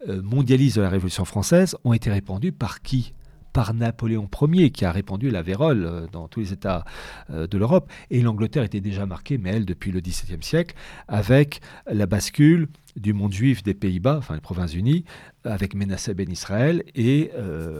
[0.08, 3.12] euh, mondialistes de la Révolution française ont été répandus par qui?
[3.52, 6.84] Par Napoléon Ier, qui a répandu la vérole euh, dans tous les États
[7.30, 7.90] euh, de l'Europe.
[8.10, 10.74] Et l'Angleterre était déjà marquée, mais elle, depuis le XVIIe siècle,
[11.08, 15.04] avec la bascule du monde juif des Pays-Bas, enfin les Provinces-Unies,
[15.44, 17.30] avec Menasseh Ben Israël et,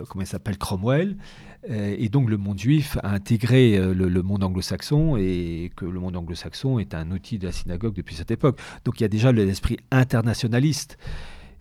[0.08, 1.16] comment il s'appelle, Cromwell,
[1.68, 6.00] euh, et donc le monde juif a intégré euh, le, monde anglo-saxon et que le
[6.00, 8.58] monde anglo-saxon est un outil de la synagogue depuis cette époque.
[8.84, 10.96] Donc il y a déjà l'esprit internationaliste.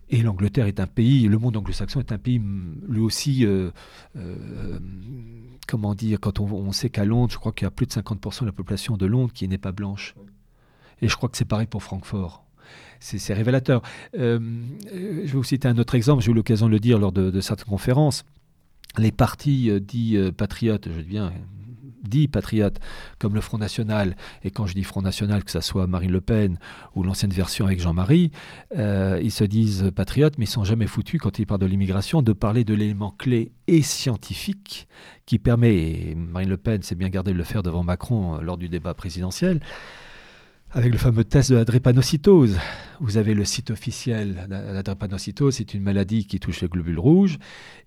[0.09, 3.69] Et l'Angleterre est un pays, le monde anglo-saxon est un pays mm, lui aussi, euh,
[5.67, 8.41] comment dire, quand on, sait qu'à Londres, je crois qu'il y a plus de 50%
[8.41, 10.15] de la population de Londres qui n'est pas blanche.
[11.01, 12.45] Et je crois que c'est pareil pour Francfort
[13.01, 13.81] c'est révélateur.
[14.13, 17.31] je vais vous citer un autre exemple, j'ai eu l'occasion de le dire lors de,
[17.31, 18.25] de certaines conférences
[18.97, 21.31] les partis euh, dits euh, patriotes, je bien
[22.03, 22.79] dits patriotes,
[23.17, 26.21] comme le Front National, et quand je dis Front National, que ce soit Marine Le
[26.21, 26.57] Pen
[26.95, 28.31] ou l'ancienne version avec Jean-Marie,
[28.77, 32.21] euh, ils se disent patriotes, mais ils sont jamais foutus, quand ils parlent de l'immigration,
[32.21, 34.87] de parler de l'élément clé et scientifique
[35.25, 38.57] qui permet, et Marine Le Pen s'est bien gardé de le faire devant Macron lors
[38.57, 39.61] du débat présidentiel,
[40.71, 42.57] avec le fameux test de la drépanocytose.
[42.99, 44.47] Vous avez le site officiel.
[44.49, 47.39] La, drépanocytose, c'est une maladie qui touche les globules rouges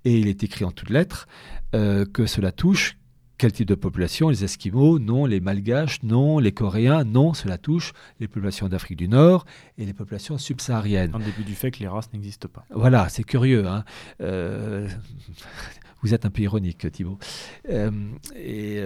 [0.04, 1.28] et il est écrit en toutes lettres
[1.74, 2.96] euh, que cela touche
[3.42, 5.26] quel type de population Les Esquimaux Non.
[5.26, 6.38] Les Malgaches Non.
[6.38, 7.34] Les Coréens Non.
[7.34, 9.46] Cela touche les populations d'Afrique du Nord
[9.78, 11.12] et les populations subsahariennes.
[11.12, 12.64] En début du fait que les races n'existent pas.
[12.70, 13.66] Voilà, c'est curieux.
[13.66, 13.84] Hein.
[14.20, 14.86] Euh,
[16.02, 17.18] vous êtes un peu ironique, Thibault.
[17.68, 17.90] Euh,
[18.36, 18.80] et,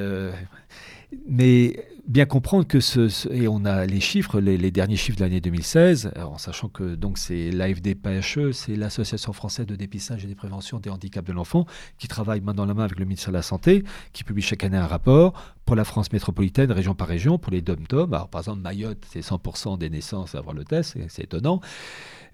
[1.29, 5.41] mais bien comprendre que ce, et on a les chiffres, les, derniers chiffres de l'année
[5.41, 10.79] 2016, en sachant que donc c'est l'AFD-PHE, c'est l'Association française de dépistage et de prévention
[10.79, 11.67] des handicaps de l'enfant,
[11.99, 14.63] qui travaille main dans la main avec le ministère de la Santé, qui publie chaque
[14.63, 18.13] année un rapport pour la France métropolitaine, région par région, pour les dom-tom.
[18.13, 21.61] Alors par exemple, Mayotte, c'est 100% des naissances à avoir le test, c'est étonnant.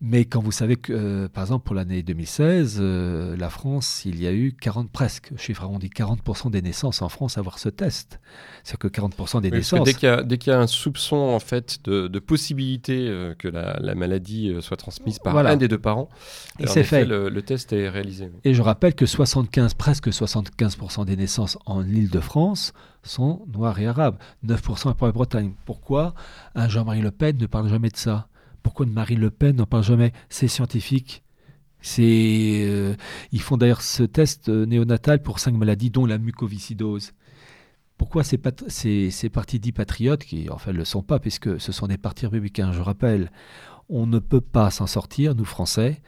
[0.05, 4.21] Mais quand vous savez que, euh, par exemple, pour l'année 2016, euh, la France, il
[4.21, 7.69] y a eu 40, presque, chiffre arrondi, 40% des naissances en France à avoir ce
[7.69, 8.19] test.
[8.65, 9.85] C'est que 40% des naissances.
[9.85, 14.77] Dès qu'il y, a un soupçon, en fait, de, possibilité euh, que la, maladie soit
[14.77, 16.09] transmise par un des deux parents,
[16.65, 17.05] c'est fait.
[17.05, 18.29] Le, test est réalisé.
[18.43, 22.73] Et je rappelle que 75, presque 75% des naissances en Île-de-France
[23.05, 24.17] sont noires et arabes.
[24.45, 25.53] 9% pour la Bretagne.
[25.65, 26.15] Pourquoi?
[26.57, 28.27] Un Jean-Marie Le Pen ne parle jamais de ça
[28.63, 30.13] pourquoi Marine Le Pen n'en parle jamais?
[30.29, 31.23] C'est scientifique.
[31.81, 32.95] C'est, euh,
[33.33, 37.13] ils font d'ailleurs ce test euh, néonatal pour cinq maladies, dont la mucoviscidose.
[37.99, 41.89] Pourquoi ces, partis dits patriotes, qui en fait ne le sont pas, puisque ce sont
[41.89, 43.31] des partis républicains, je rappelle,
[43.89, 46.01] on ne peut pas s'en sortir, nous Français,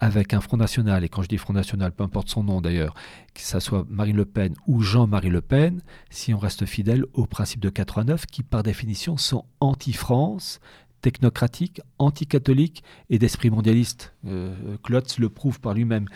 [0.00, 2.94] avec un Front National, et quand je dis Front National, peu importe son nom d'ailleurs,
[3.34, 5.80] que ce soit Marine Le Pen ou Jean-Marie Le Pen,
[6.10, 10.60] si on reste fidèle aux principes de 89, qui par définition sont anti-France,
[11.00, 14.14] technocratique, anticatholique et d'esprit mondialiste.
[14.26, 16.06] Euh, Klotz le prouve par lui-même.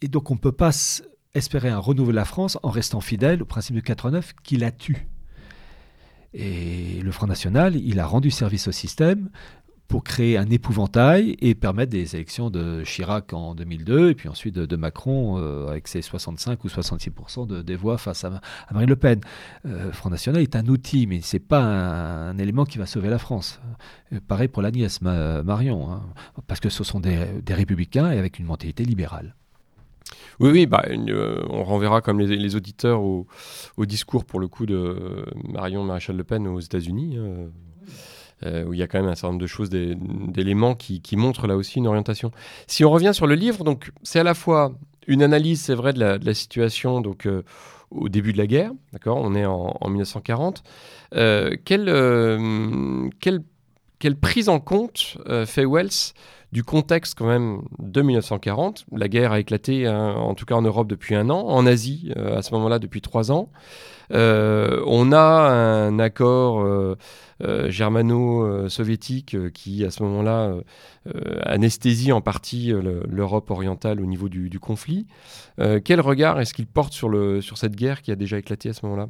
[0.00, 0.70] Et donc on ne peut pas
[1.34, 4.70] espérer un renouveau de la France en restant fidèle au principe de 89 qui la
[4.70, 5.06] tue.
[6.34, 9.30] Et le Front National, il a rendu service au système
[9.88, 14.54] pour créer un épouvantail et permettre des élections de Chirac en 2002 et puis ensuite
[14.54, 18.96] de, Macron euh, avec ses 65 ou 66% de, des voix face à, Marine Le
[18.96, 19.20] Pen.
[19.64, 23.08] Euh, Front National est un outil, mais ce n'est pas un, élément qui va sauver
[23.08, 23.60] la France.
[24.12, 26.02] Euh, pareil pour la nièce Marion, hein,
[26.46, 27.16] parce que ce sont des,
[27.48, 29.34] républicains et avec une mentalité libérale.
[30.38, 30.84] Oui, oui, bah,
[31.50, 33.26] on renverra comme les, auditeurs au,
[33.78, 37.16] discours pour le coup de Marion Maréchal Le Pen aux États-Unis.
[37.16, 37.22] Hein.
[37.22, 37.48] Euh,
[38.44, 41.56] où il y a quand même un certain nombre de choses, d'éléments qui, montrent là
[41.56, 42.30] aussi une orientation.
[42.66, 44.72] Si on revient sur le livre, donc c'est à la fois
[45.06, 47.42] une analyse, c'est vrai, de la, situation donc euh,
[47.90, 50.62] au début de la guerre, d'accord On est en, 1940.
[51.14, 51.90] Euh, quelle,
[54.20, 56.12] prise en compte fait Wells
[56.50, 58.86] du contexte quand même de 1940.
[58.92, 62.12] La guerre a éclaté, hein, en tout cas en Europe depuis un an, en Asie
[62.16, 63.50] à ce moment-là depuis trois ans.
[64.10, 66.96] On a un accord
[67.40, 70.56] euh, germano-soviétique euh, qui, à ce moment-là,
[71.06, 75.06] euh, anesthésie en partie l'Europe orientale au niveau du, conflit.
[75.84, 77.10] quel regard est-ce qu'il porte sur,
[77.42, 79.08] sur cette guerre qui a déjà éclaté à ce moment-là?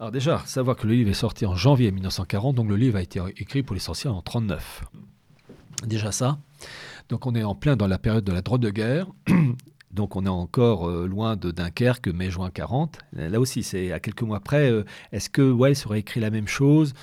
[0.00, 3.02] Alors déjà, savoir que le livre est sorti en janvier 1940, donc le livre a
[3.02, 4.84] été écrit pour l'essentiel en 1939.
[5.86, 6.38] Déjà ça.
[7.08, 9.06] Donc on est en plein dans la période de la droite de guerre.
[9.92, 12.98] Donc on est encore loin de Dunkerque, mai-juin 40.
[13.12, 14.72] Là aussi, c'est à quelques mois près.
[15.12, 16.94] Est-ce que Wells aurait écrit la même chose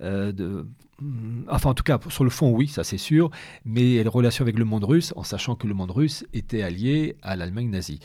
[0.00, 0.66] euh, de,
[1.00, 3.30] mm, Enfin, en tout cas, sur le fond, oui, ça c'est sûr,
[3.64, 7.16] mais les relations avec le monde russe, en sachant que le monde russe était allié
[7.22, 8.00] à l'Allemagne nazie.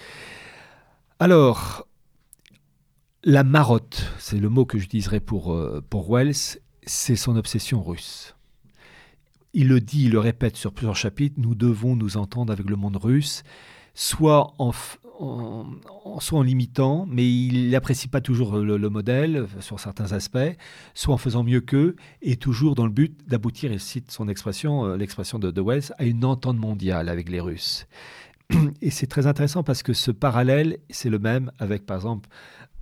[1.20, 1.88] Alors,
[3.24, 8.36] la marotte, c'est le mot que j'utiliserai pour, euh, pour Wells, c'est son obsession russe.
[9.54, 12.76] Il le dit, il le répète sur plusieurs chapitres, nous devons nous entendre avec le
[12.76, 13.44] monde russe,
[13.94, 14.72] soit en,
[16.42, 20.38] limitant, mais il n'apprécie pas toujours le, modèle sur certains aspects,
[20.94, 24.86] soit en faisant mieux qu'eux, et toujours dans le but d'aboutir, il cite son expression,
[24.86, 27.88] euh, l'expression de, de Wells, à une entente mondiale avec les Russes.
[28.82, 32.30] Et c'est très intéressant parce que ce parallèle, c'est le même avec, par exemple,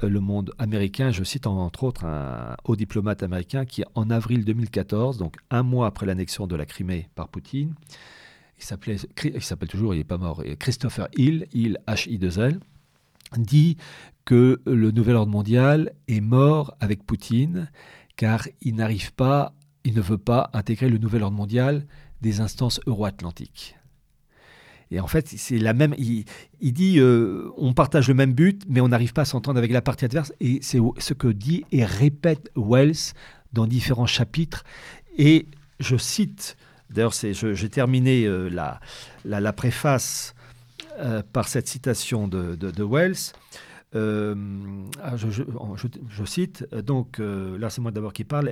[0.04, 1.12] euh, le monde américain.
[1.12, 5.88] Je cite entre autres un haut diplomate américain qui, en avril 2014, donc un mois
[5.88, 7.76] après l'annexion de la Crimée par Poutine,
[8.62, 12.60] il s'appelle toujours, il n'est pas mort, Christopher Hill, Hill, H-I-2-L,
[13.38, 13.78] dit
[14.26, 17.70] que le nouvel ordre mondial est mort avec Poutine
[18.16, 19.54] car il n'arrive pas,
[19.84, 21.86] il ne veut pas intégrer le nouvel ordre mondial
[22.22, 23.76] des instances euro-atlantiques.
[24.92, 25.96] Et en fait, c'est la même.
[25.98, 26.26] Il,
[26.74, 29.82] dit, euh, on partage le même but, mais on n'arrive pas à s'entendre avec la
[29.82, 30.34] partie adverse.
[30.42, 33.14] Et c'est ce que dit et répète Wells
[33.54, 34.66] dans différents chapitres.
[35.18, 35.48] Et
[35.80, 36.58] je cite
[36.92, 38.50] D'ailleurs, j'ai terminé euh,
[39.24, 40.36] la, préface
[41.00, 43.34] euh, par cette citation de, Wells.
[43.94, 44.36] Euh,
[45.04, 48.50] ah, je, cite, donc là c'est moi d'abord qui parle,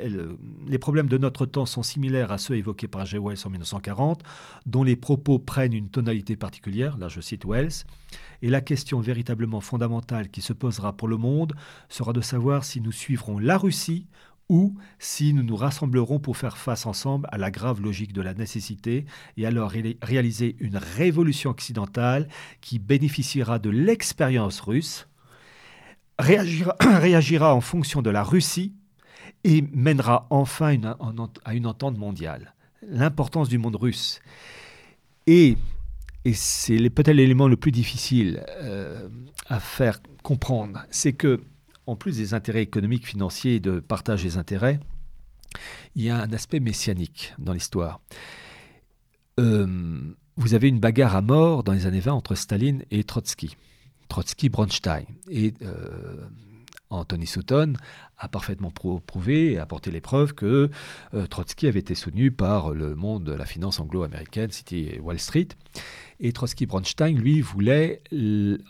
[0.68, 3.18] les problèmes de notre temps sont similaires à ceux évoqués par G.
[3.18, 4.22] Wells en 1940,
[4.66, 7.86] dont les propos prennent une tonalité particulière, là je cite Wells,
[8.42, 11.54] et la question véritablement fondamentale qui se posera pour le monde
[11.88, 14.08] sera de savoir si nous suivrons la Russie
[14.50, 18.34] ou si nous nous rassemblerons pour faire face ensemble à la grave logique de la
[18.34, 19.06] nécessité
[19.38, 19.72] et alors
[20.02, 22.28] réaliser une révolution occidentale
[22.60, 25.08] qui bénéficiera de l'expérience russe,
[26.18, 28.74] réagira, en fonction de la Russie
[29.44, 30.76] et mènera enfin
[31.46, 32.56] à une entente mondiale.
[32.82, 34.20] L'importance du monde russe.
[35.28, 35.58] Et,
[36.26, 39.08] et c'est peut-être l'élément le plus difficile euh,
[39.48, 41.42] à faire comprendre, c'est que
[41.90, 44.80] en plus des intérêts économiques, financiers et de partage des intérêts,
[45.96, 48.00] il y a un aspect messianique dans l'histoire.
[49.40, 53.58] Euh, vous avez une bagarre à mort dans les années 20 entre Staline et Trotsky.
[54.08, 55.06] Trotsky-Bronstein.
[55.30, 56.28] Et euh,
[56.92, 57.74] Anthony Sutton
[58.20, 60.70] a parfaitement prouvé et apporté les preuves que
[61.14, 65.48] euh, Trotsky avait été soutenu par le monde de la finance anglo-américaine, City Wall Street.
[66.20, 68.02] Et Trotsky-Bronstein, lui, voulait,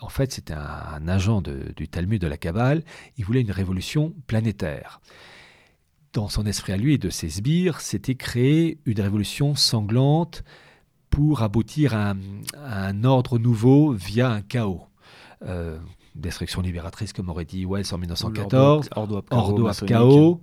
[0.02, 2.84] en fait, c'était un, agent du Talmud de la Kabbale,
[3.18, 5.02] il voulait une révolution planétaire.
[6.14, 10.44] Dans son esprit à lui et de ses sbires, c'était créer une révolution sanglante
[11.10, 12.14] pour aboutir à
[12.56, 14.84] un, ordre nouveau via un chaos.
[15.44, 15.80] Euh,
[16.20, 20.42] destruction libératrice, comme aurait dit Wells en 1914, Ordo ab chaos,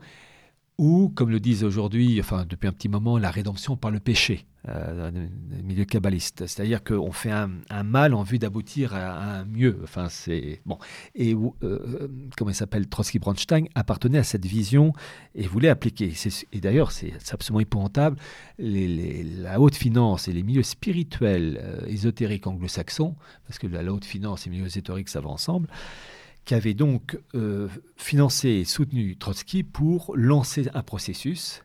[0.78, 4.46] ou, comme le disent aujourd'hui, enfin depuis un petit moment, la rédemption par le péché,
[4.68, 6.46] euh, dans le milieu kabbaliste.
[6.46, 7.48] C'est-à-dire qu'on fait un,
[7.82, 9.78] mal en vue d'aboutir à, un mieux.
[9.82, 10.78] Enfin, c'est bon.
[11.14, 14.92] Et euh, euh, comment il s'appelle, Trotsky-Bronstein appartenait à cette vision
[15.34, 16.12] et voulait appliquer.
[16.52, 18.18] Et d'ailleurs, c'est absolument épouvantable.
[18.58, 23.16] la haute finance et les milieux spirituels euh, ésotériques anglo-saxons,
[23.46, 25.68] parce que la haute finance et les milieux ésotériques, ça va ensemble
[26.46, 31.62] qui avait donc euh, financé et soutenu Trotsky pour lancer un processus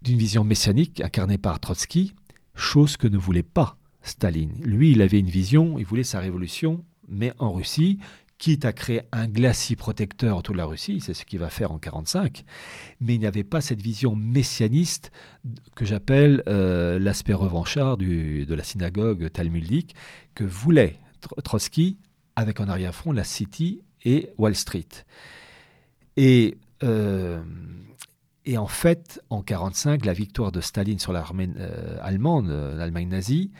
[0.00, 2.14] d'une vision messianique incarnée par Trotsky,
[2.54, 4.54] chose que ne voulait pas Staline.
[4.62, 7.98] Lui, il avait une vision, il voulait sa révolution, mais en Russie,
[8.38, 11.72] quitte à créer un glacis protecteur autour de la Russie, c'est ce qu'il va faire
[11.72, 12.44] en 1945,
[13.00, 15.10] mais il n'avait pas cette vision messianiste
[15.74, 19.96] que j'appelle euh, l'aspect revanchard de la synagogue talmudique
[20.36, 21.00] que voulait
[21.42, 21.98] Trotsky
[22.38, 24.86] avec en arrière-fond la City et Wall Street.
[26.16, 27.42] Et, euh,
[28.56, 33.50] en fait, en 1945, la victoire de Staline sur l'armée euh, allemande, euh, l'Allemagne nazie,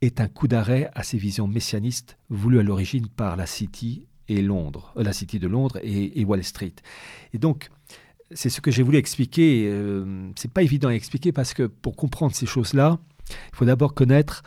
[0.00, 4.40] est un coup d'arrêt à ces visions messianistes voulues à l'origine par la City et
[4.40, 6.74] Londres, la City de Londres et, Wall Street.
[7.34, 7.68] Et donc,
[8.30, 9.70] c'est ce que j'ai voulu expliquer.
[10.36, 14.42] c'est pas évident à expliquer parce que pour comprendre ces choses-là, il faut d'abord connaître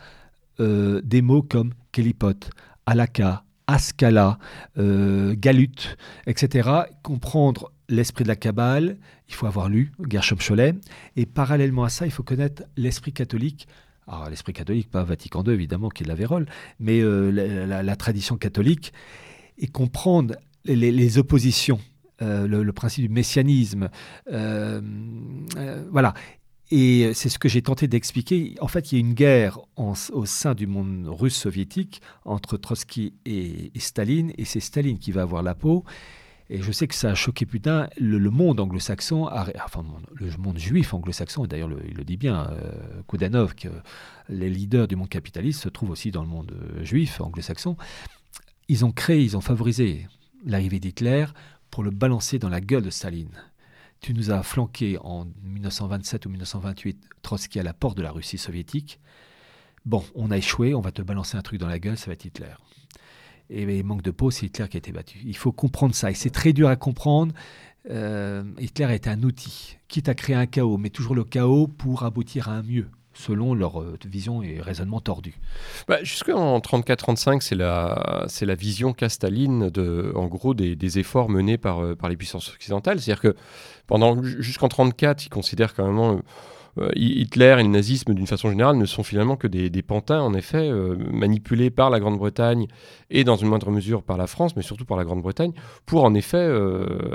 [0.58, 2.50] des mots comme Kellypot,
[2.84, 4.38] Alaka, Ascala,
[4.78, 5.96] euh, Galut,
[6.26, 6.68] etc.
[7.02, 8.96] Comprendre l'esprit de la Kabbale,
[9.28, 10.74] il faut avoir lu Gershom Cholet,
[11.16, 13.66] et parallèlement à ça, il faut connaître l'esprit catholique.
[14.06, 16.46] Alors, l'esprit catholique, pas Vatican II, évidemment, qui est la vérole,
[16.78, 17.30] mais euh,
[17.66, 18.92] la, tradition catholique,
[19.58, 21.80] et comprendre les, oppositions,
[22.22, 23.88] euh, le, principe du messianisme.
[24.26, 26.14] voilà.
[26.70, 28.56] Et c'est ce que j'ai tenté d'expliquer.
[28.60, 33.14] En fait, il y a une guerre au sein du monde russe soviétique entre Trotsky
[33.24, 35.84] et, Staline, et c'est Staline qui va avoir la peau.
[36.48, 39.28] Et je sais que ça a choqué putain le, monde anglo-saxon,
[39.64, 43.68] enfin le monde juif anglo-saxon, et d'ailleurs il le dit bien, euh, Koudanov, que
[44.28, 47.76] les leaders du monde capitaliste se trouvent aussi dans le monde euh, juif anglo-saxon.
[48.68, 50.06] Ils ont créé, ils ont favorisé
[50.44, 51.26] l'arrivée d'Hitler
[51.70, 53.30] pour le balancer dans la gueule de Staline
[54.06, 58.38] tu nous as flanqué en 1927 ou 1928 Trotsky à la porte de la Russie
[58.38, 59.00] soviétique.
[59.84, 62.12] Bon, on a échoué, on va te balancer un truc dans la gueule, ça va
[62.12, 62.54] être Hitler.
[63.50, 65.18] Et, manque de peau, c'est Hitler qui a été battu.
[65.24, 66.12] Il faut comprendre ça.
[66.12, 67.34] Et c'est très dur à comprendre.
[67.90, 72.04] Euh, Hitler est un outil, quitte à créer un chaos, mais toujours le chaos pour
[72.04, 75.38] aboutir à un mieux selon leur euh, vision et raisonnement tordu.
[75.88, 81.28] Bah, Jusqu'en 34-35, c'est la, c'est la vision castaline de, en gros, des, des efforts
[81.28, 83.00] menés par, euh, par les puissances occidentales.
[83.00, 83.36] C'est-à-dire que
[83.86, 85.98] pendant, jusqu'en 34, ils considèrent quand même...
[86.78, 90.20] Euh, Hitler et le nazisme, d'une façon générale, ne sont finalement que des, des pantins,
[90.20, 90.70] en effet,
[91.10, 92.66] manipulés par la Grande-Bretagne
[93.08, 95.54] et dans une moindre mesure par la France, mais surtout par la Grande-Bretagne,
[95.86, 96.46] pour en effet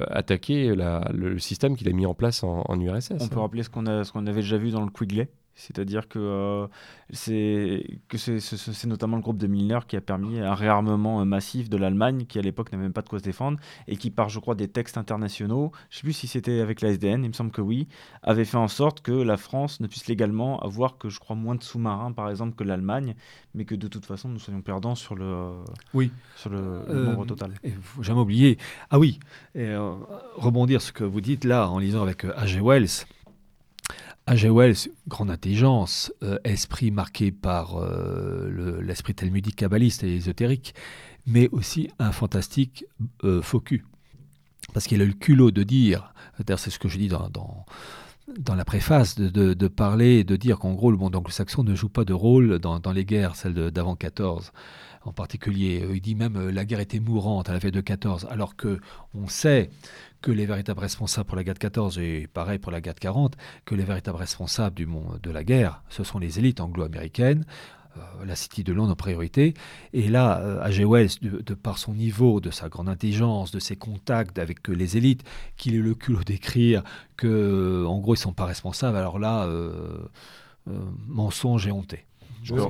[0.10, 3.18] attaquer la, le, système qu'il a mis en place en, URSS.
[3.20, 5.30] On peut rappeler ce qu'on, a, ce qu'on avait déjà vu dans le Quigley?
[5.62, 6.68] C'est-à-dire que euh,
[7.14, 12.26] c'est notamment le groupe de Milner qui a permis un réarmement euh, massif de l'Allemagne,
[12.26, 14.56] qui à l'époque n'avait même pas de quoi se défendre, et qui par, je crois,
[14.56, 17.52] des textes internationaux, je ne sais plus si c'était avec la SDN, il me semble
[17.52, 17.88] que oui,
[18.24, 21.54] avait fait en sorte que la France ne puisse légalement avoir que, je crois, moins
[21.54, 23.16] de sous-marins, par exemple, que l'Allemagne,
[23.54, 25.52] mais que de toute façon, nous soyons perdants sur le,
[25.94, 26.12] oui.
[26.38, 27.54] sur le, euh, nombre total.
[27.64, 28.58] Il faut jamais oublier.
[28.90, 29.20] Ah oui,
[29.54, 29.76] et,
[30.38, 32.62] rebondir ce que vous dites là en lisant avec H.G.
[32.62, 33.06] Wells.
[34.28, 34.50] H.G.
[34.50, 40.76] Wells, grande intelligence, euh, esprit marqué par euh, l'esprit talmudique kabbaliste et ésotérique,
[41.26, 42.86] mais aussi un fantastique
[43.24, 43.42] euh.
[44.74, 46.14] Parce qu'il a le culot de dire,
[46.48, 47.30] c'est ce que je dis dans,
[48.40, 52.06] dans la préface de, parler de dire qu'en gros le monde anglo-saxon ne joue pas
[52.06, 54.52] de rôle dans, les guerres, celles d'avant 14
[55.04, 55.86] en particulier.
[55.94, 58.80] Il dit même la guerre était mourante à la veille de 14, alors que
[59.14, 59.70] on sait
[60.22, 63.00] que les véritables responsables pour la guerre de 14 et pareil pour la guerre de
[63.00, 63.36] 40,
[63.66, 67.46] que les véritables responsables du monde de la guerre, ce sont les élites anglo-américaines,
[67.98, 69.54] euh, la City de Londres en priorité.
[69.92, 70.86] Et là, euh, A.G.
[71.22, 75.24] De, par son niveau, de sa grande intelligence, de ses contacts avec euh, les élites,
[75.58, 76.84] qu'il ait le culot d'écrire
[77.18, 79.50] que, en gros, ils ne sont pas responsables, alors là,
[81.08, 82.06] mensonge et honté.
[82.44, 82.62] Je peux,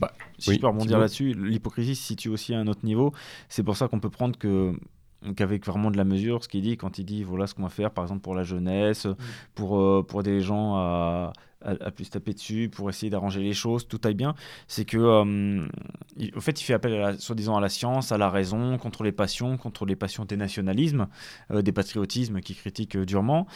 [0.00, 3.12] bah, si je peux rebondir là-dessus, l'hypocrisie se situe aussi à un autre niveau.
[3.48, 4.72] C'est pour ça qu'on peut prendre que
[5.36, 7.68] qu'avec vraiment de la mesure, ce qu'il dit quand il dit voilà ce qu'on va
[7.68, 9.16] faire, par exemple pour la jeunesse, mm.
[9.54, 14.00] pour, pour des gens à, à, plus taper dessus pour essayer d'arranger les choses, tout
[14.04, 14.34] aille bien,
[14.66, 15.66] c'est que, euh,
[16.34, 19.56] au fait, il fait appel, soi-disant, à la science, à la raison, contre les passions,
[19.56, 21.08] contre les passions des nationalismes,
[21.50, 23.46] euh, des patriotismes qui critiquent euh, durement.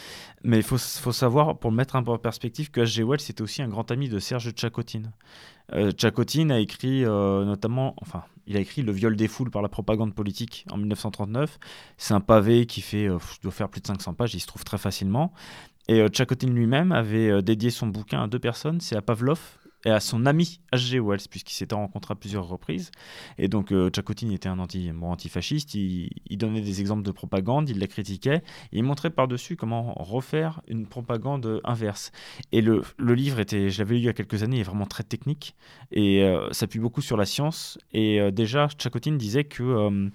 [0.43, 3.03] Mais il faut, faut, savoir, pour le mettre un peu en perspective, que H.G.
[3.03, 5.11] Wells était aussi un grand ami de Serge Tchakotine.
[5.73, 10.13] Tchakotine a écrit notamment, enfin, il a écrit Le viol des foules par la propagande
[10.13, 11.59] politique en 1939.
[11.97, 13.07] C'est un pavé qui fait,
[13.41, 15.33] doit faire plus de 500 pages, il se trouve très facilement.
[15.87, 19.39] Et euh, Tchakotine lui-même avait euh, dédié son bouquin à deux personnes, c'est à Pavlov
[19.85, 20.99] et à son ami H.G.
[20.99, 22.91] Wells, puisqu'ils s'étaient rencontrés à plusieurs reprises.
[23.37, 27.69] Et donc euh, Tchakotine était un anti, bon, antifasciste, il, donnait des exemples de propagande,
[27.69, 28.37] il la critiquait,
[28.71, 32.11] et il montrait par-dessus comment refaire une propagande inverse.
[32.51, 34.87] Et le, le livre était, je l'avais lu il y a quelques années, est vraiment
[34.87, 35.55] très technique,
[35.91, 37.77] et euh, s'appuie beaucoup sur la science.
[37.93, 40.11] Et déjà, Tchakotine disait que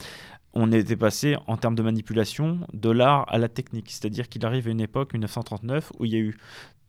[0.53, 3.91] on était passé en termes de manipulation de l'art à la technique.
[3.91, 6.37] C'est-à-dire qu'il arrive à une époque, 1939, où il y a eu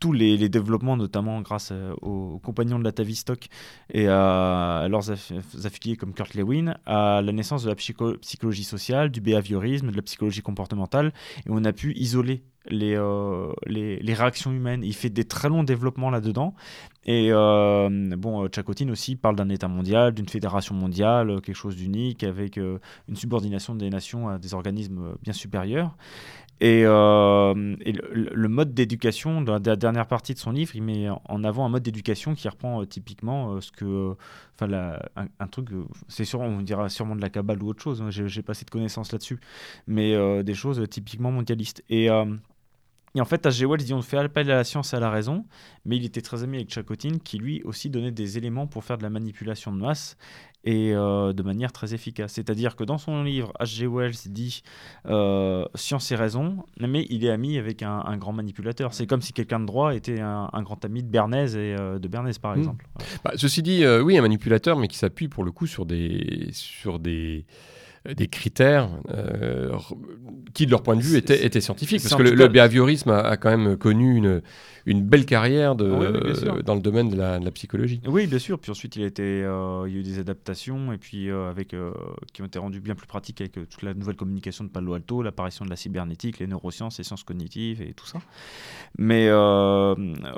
[0.01, 3.47] tous les, développements, notamment grâce euh, aux, compagnons de la Tavistock
[3.93, 9.21] et à, leurs affiliés comme Kurt Lewin, à la naissance de la psychologie sociale, du
[9.21, 11.13] behaviorisme, de la psychologie comportementale,
[11.45, 14.81] et on a pu isoler les, euh, réactions humaines.
[14.83, 16.55] Il fait des très longs développements là-dedans.
[17.05, 22.23] Et euh, bon, Chakotine aussi parle d'un État mondial, d'une fédération mondiale, quelque chose d'unique,
[22.23, 25.95] avec une subordination des nations à des organismes bien supérieurs.
[26.61, 31.43] Et, euh, le, mode d'éducation, dans la dernière partie de son livre, il met en
[31.43, 34.15] avant un mode d'éducation qui reprend euh, typiquement euh, ce que.
[34.53, 34.99] Enfin,
[35.39, 35.69] un, truc,
[36.07, 38.63] c'est sûr, on dira sûrement de la cabale ou autre chose, hein, j'ai pas assez
[38.63, 39.39] de connaissances là-dessus,
[39.87, 41.83] mais des choses typiquement mondialistes.
[41.89, 42.09] Et.
[43.15, 43.65] Et en fait, H.G.
[43.65, 45.45] Wells dit on fait appel à la science et à la raison,
[45.85, 48.97] mais il était très ami avec Chakotine, qui lui aussi donnait des éléments pour faire
[48.97, 50.17] de la manipulation de masse
[50.63, 52.33] et euh, de manière très efficace.
[52.33, 53.87] C'est-à-dire que dans son livre, H.G.
[53.87, 54.61] Wells dit
[55.07, 58.93] euh, science et raison, mais il est ami avec un, grand manipulateur.
[58.93, 62.07] C'est comme si quelqu'un de droit était un, grand ami de Bernays et euh, de
[62.07, 62.59] Bernays par hmm.
[62.59, 62.87] exemple.
[63.25, 66.99] Bah, ceci dit, oui, un manipulateur, mais qui s'appuie pour le coup sur des sur
[66.99, 67.45] des
[68.05, 68.89] des critères
[70.53, 72.01] qui, de leur point de vue, étaient, étaient scientifiques.
[72.01, 74.41] Parce que le, behaviorisme a, quand même connu une,
[74.85, 75.85] une belle carrière de,
[76.49, 78.01] ah dans le domaine de la, psychologie.
[78.07, 78.59] Oui, bien sûr.
[78.59, 81.49] Puis ensuite, il a, été, euh, il y a eu des adaptations et puis euh,
[81.49, 81.91] avec, euh,
[82.33, 85.21] qui ont été rendues bien plus pratiques avec toute la nouvelle communication de Palo Alto,
[85.21, 88.19] l'apparition de la cybernétique, les neurosciences, les sciences cognitives et tout ça.
[88.97, 89.29] Mais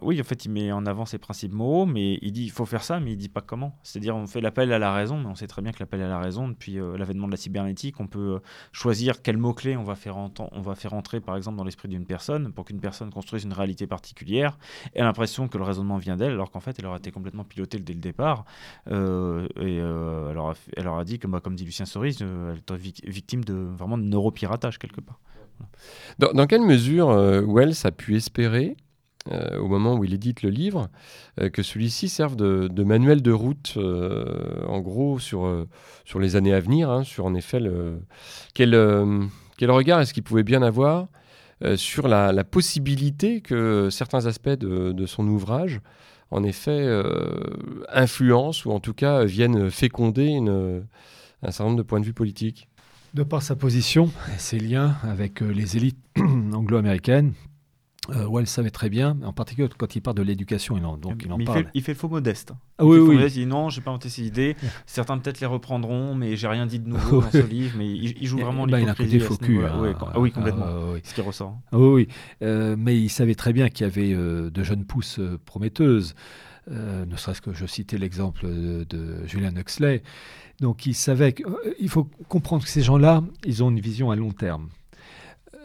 [0.01, 2.65] oui, en fait, il met en avant ses principes moraux, mais il dit il faut
[2.65, 3.77] faire ça, mais il dit pas comment.
[3.83, 6.07] C'est-à-dire, on fait l'appel à la raison, mais on sait très bien que l'appel à
[6.07, 7.52] la raison, depuis l'avènement de la cybernétique,
[7.99, 8.39] on peut
[8.71, 12.05] choisir quel mot-clé on, va faire on va faire entrer, par exemple, dans l'esprit d'une
[12.05, 14.57] personne pour qu'une personne construise une réalité particulière
[14.93, 17.79] et l'impression que le raisonnement vient d'elle, alors qu'en fait, elle aurait été complètement pilotée
[17.79, 18.45] dès le départ.
[18.89, 22.55] Euh, et euh, elle, aura, elle, aura, dit, que, bah, comme dit Lucien Soris, euh,
[22.69, 25.19] elle est victime de vraiment de neuropiratage quelque part.
[26.19, 28.75] Dans, quelle mesure Wells a pu espérer
[29.31, 30.89] au moment où il édite le livre,
[31.53, 35.65] que celui-ci serve de, manuel de route, en gros, sur,
[36.03, 37.59] sur les années à venir, hein, sur en effet
[38.53, 38.71] quel,
[39.57, 41.07] quel regard est-ce qu'il pouvait bien avoir
[41.63, 45.79] euh, sur la, possibilité que certains aspects de, son ouvrage,
[46.29, 47.03] en effet, euh,
[47.91, 50.35] influencent ou en tout cas viennent féconder
[51.41, 52.67] un certain nombre de points de vue politiques.
[53.13, 57.33] De par sa position et ses liens avec euh, les élites anglo-américaines,
[58.09, 61.23] euh, Wells savait très bien, en particulier quand il parle de l'éducation, il en, donc
[61.23, 61.59] il en parle.
[61.59, 62.51] Fait, il fait faux modeste.
[62.77, 63.15] Ah, oui, oui.
[63.15, 64.57] Modeste, il dit non, j'ai pas inventé ces idées.
[64.85, 67.75] Certains peut-être les reprendront, mais j'ai rien dit de nouveau dans ce livre.
[67.77, 69.15] Mais il, joue vraiment bah, l'hypocrisie.
[69.15, 69.95] Il a un côté faux hein.
[70.13, 70.65] ah, oui, complètement.
[70.67, 71.57] Ah, ce qui ressort.
[71.71, 72.07] Ah, oui, oui.
[72.41, 76.13] Euh, mais il savait très bien qu'il y avait euh, de jeunes pousses prometteuses.
[76.69, 80.03] ne serait-ce que je citais l'exemple de, de Julian Huxley.
[80.59, 84.31] Donc il savait qu'il faut comprendre que ces gens-là, ils ont une vision à long
[84.31, 84.67] terme.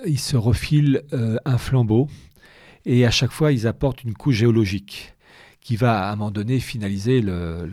[0.06, 1.02] Ils se refilent
[1.44, 2.06] un flambeau
[2.88, 5.14] et à chaque fois, ils apportent une couche géologique
[5.60, 7.70] qui va à un moment donné finaliser le.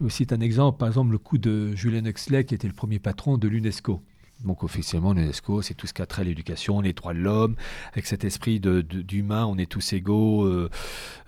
[0.00, 0.08] le...
[0.08, 3.36] Cite un exemple, par exemple le coup de Julien Huxley, qui était le premier patron
[3.36, 4.00] de l'UNESCO.
[4.46, 7.56] Donc officiellement, l'UNESCO, c'est tout ce qui a trait à l'éducation, les droits de l'homme,
[7.92, 10.70] avec cet esprit d'humain, on est tous égaux, euh,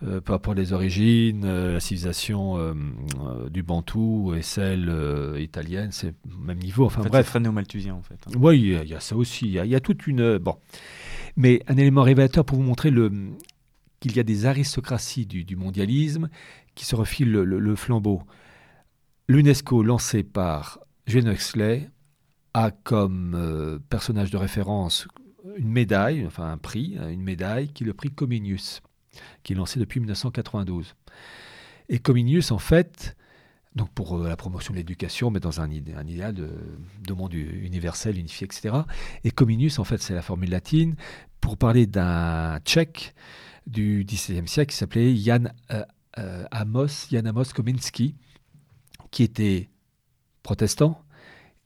[0.07, 2.74] euh, peu importe les origines, euh, la civilisation
[3.51, 4.91] du Bantou et celle
[5.39, 6.87] italienne, c'est au même niveau.
[6.87, 7.31] Enfin en fait, bref.
[7.31, 8.18] C'est malthusien en fait.
[8.26, 8.33] Hein.
[8.39, 9.47] Oui, il y, a ça aussi.
[9.47, 10.39] Il y, a toute une.
[10.39, 10.57] Bon.
[11.39, 13.12] Mais un élément révélateur pour vous montrer le,
[14.01, 16.28] qu'il y a des aristocraties du, mondialisme
[16.74, 18.22] qui se refilent le, flambeau.
[19.28, 21.91] L'UNESCO, lancé par Julian Huxley,
[22.55, 25.07] a comme euh, personnage de référence
[25.57, 28.82] une médaille, enfin un prix, hein, une médaille qui est le prix Comenius,
[29.45, 30.97] qui est lancé depuis 1992.
[31.89, 33.16] Et Comenius, en fait,
[33.79, 38.45] donc pour euh, la promotion de l'éducation, mais dans un, idéal de, monde universel, unifié,
[38.45, 38.74] etc.
[39.24, 40.97] Et Comenius, en fait, c'est la formule latine
[41.41, 43.14] pour parler d'un tchèque
[43.66, 48.14] du XVIIe siècle qui s'appelait Jan euh, Amos, Jan Amos Kominski,
[49.11, 49.70] qui était
[50.43, 51.03] protestant,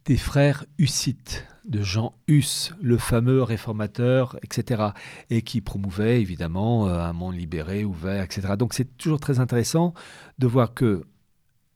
[0.05, 4.83] des frères hussites, de Jean Hus, le fameux réformateur, etc.,
[5.31, 8.55] et qui promouvait évidemment euh, un monde libéré, ouvert, etc.
[8.59, 9.95] Donc c'est toujours très intéressant
[10.39, 11.05] de voir que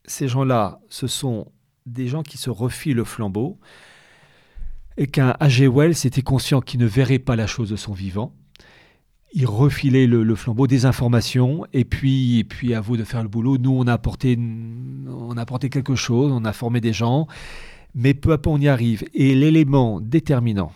[0.07, 1.51] ces gens-là, ce sont
[1.87, 3.59] des gens qui se refilent le flambeau,
[4.97, 5.69] et qu'un A.G.
[5.69, 8.35] Wells était conscient qu'il ne verrait pas la chose de son vivant.
[9.35, 13.59] Il refilait le, flambeau des informations, et puis, puis à vous de faire le boulot.
[13.59, 17.27] Nous, on a apporté, on a apporté quelque chose, on a formé des gens,
[17.95, 19.05] mais peu à peu, on y arrive.
[19.13, 20.73] Et l'élément déterminant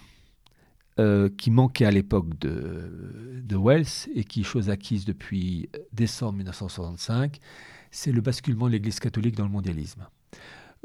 [0.98, 6.34] euh, qui manquait à l'époque de, de, Wells, et qui est chose acquise depuis décembre
[6.34, 7.38] 1965,
[7.90, 10.06] c'est le basculement de l'Église catholique dans le mondialisme.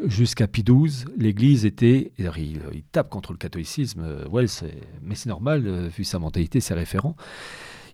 [0.03, 2.11] Jusqu'à Pie XII, l'Église était.
[2.17, 2.29] Il,
[2.73, 4.49] il, tape contre le catholicisme, euh, Wells,
[5.01, 7.15] mais c'est normal, euh, vu sa mentalité, ses référents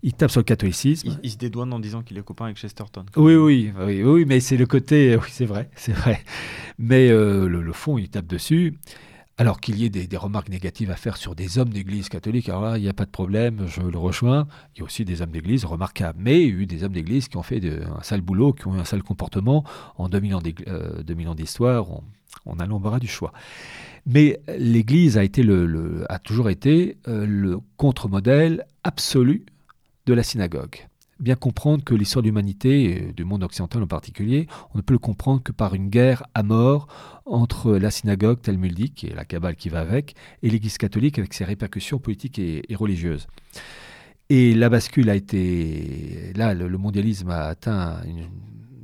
[0.04, 1.18] il tape sur le catholicisme.
[1.24, 3.06] Il, se dédouane en disant qu'il est copain avec Chesterton.
[3.16, 6.24] Oui, oui, oui, oui, mais c'est le côté, oui, c'est vrai, c'est vrai.
[6.78, 8.78] Mais euh, le, fond, il tape dessus.
[9.42, 12.62] Alors qu'il y ait des, remarques négatives à faire sur des hommes d'église catholique, alors
[12.62, 14.48] là, il n'y a pas de problème, je le rejoins.
[14.76, 16.92] Il y a aussi des hommes d'église remarquables, mais il y a eu des hommes
[16.92, 19.64] d'église qui ont fait un sale boulot, qui ont eu un sale comportement.
[19.98, 22.04] En 2000 ans euh, d'histoire, on,
[22.46, 23.34] on, a l'embarras du choix.
[24.06, 29.48] Mais l'Église a toujours été euh, le contre-modèle absolu
[30.06, 30.88] de la synagogue.
[31.22, 35.00] Bien comprendre que l'histoire de l'humanité, du monde occidental en particulier, on ne peut le
[35.00, 36.88] comprendre que par une guerre à mort
[37.28, 41.46] entre la synagogue talmudique et la Kabbale qui va avec, et l'Église catholique avec ses
[41.46, 43.28] répercussions politiques et, religieuses.
[44.30, 46.34] Et la bascule a été.
[46.34, 48.02] Là, le, mondialisme a atteint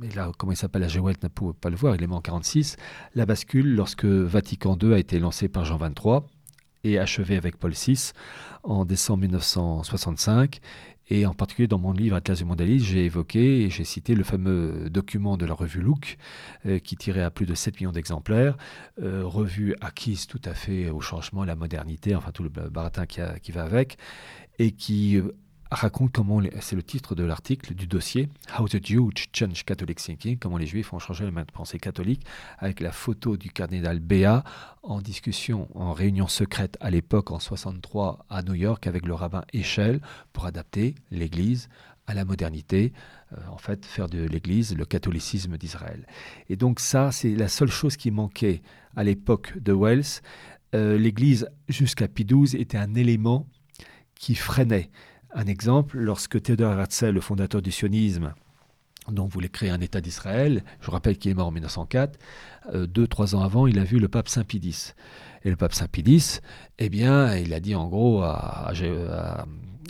[0.04, 2.22] et là, comment il s'appelle, la Géouette n'a pas le voir, il est mort en
[2.22, 2.76] 46,
[3.16, 6.20] la bascule lorsque Vatican II a été lancé par Jean XXIII
[6.84, 8.12] et achevé avec Paul VI
[8.62, 10.60] en décembre 1965
[11.10, 14.24] et en particulier dans mon livre Atlas du mondialisme, j'ai évoqué et j'ai cité le
[14.24, 16.18] fameux document de la revue Look,
[16.66, 18.56] euh, qui tirait à plus de 7 millions d'exemplaires,
[19.02, 23.06] euh, revue acquise tout à fait au changement, à la modernité, enfin tout le baratin
[23.06, 23.96] qui, va avec,
[24.58, 25.32] et qui euh,
[25.70, 30.38] raconte comment, c'est le titre de l'article, du dossier, How the Jews Change Catholic Thinking,
[30.38, 32.24] comment les Juifs ont changé la de pensée catholique,
[32.58, 34.44] avec la photo du cardinal Béat
[34.82, 39.44] en discussion, en réunion secrète à l'époque en 63 à New York avec le rabbin
[39.52, 40.00] Echel
[40.32, 41.68] pour adapter l'Église
[42.06, 42.94] à la modernité,
[43.32, 46.06] euh, en fait faire de l'Église le catholicisme d'Israël.
[46.48, 48.62] Et donc ça, c'est la seule chose qui manquait
[48.96, 50.22] à l'époque de Wells.
[50.74, 53.46] Euh, L'Église, jusqu'à Pie était un élément
[54.14, 54.90] qui freinait.
[55.34, 58.32] Un exemple, lorsque Theodor Herzl, le fondateur du sionisme,
[59.26, 62.18] voulait créer un État d'Israël, je rappelle qu'il est mort en 1904,
[62.74, 64.92] euh, deux, trois ans avant, il a vu le pape Saint Pie.
[65.44, 66.40] Et le pape Saint Pie
[66.78, 68.72] eh bien, il a dit en gros à,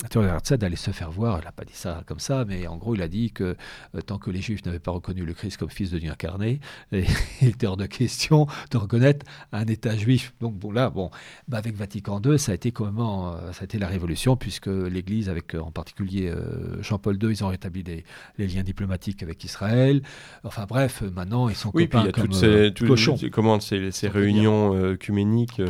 [0.06, 1.40] Théodore d'aller se faire voir.
[1.40, 3.56] Il n'a pas dit ça comme ça, mais en gros, il a dit que
[3.94, 6.60] euh, tant que les Juifs n'avaient pas reconnu le Christ comme fils de Dieu incarné,
[6.92, 7.04] il
[7.42, 10.34] était hors de question de reconnaître un État juif.
[10.40, 11.10] Donc bon, là, bon,
[11.48, 14.68] bah, avec Vatican II, ça a été comment euh, Ça a été la révolution, puisque
[14.68, 16.32] l'Église, avec euh, en particulier
[16.80, 20.02] Jean-Paul II, ils ont rétabli les, liens diplomatiques avec Israël.
[20.44, 23.30] Enfin bref, maintenant, ils sont oui, copains puis il y a comme toutes ces, tout,
[23.30, 25.60] comment, ces, ces réunions œcuméniques.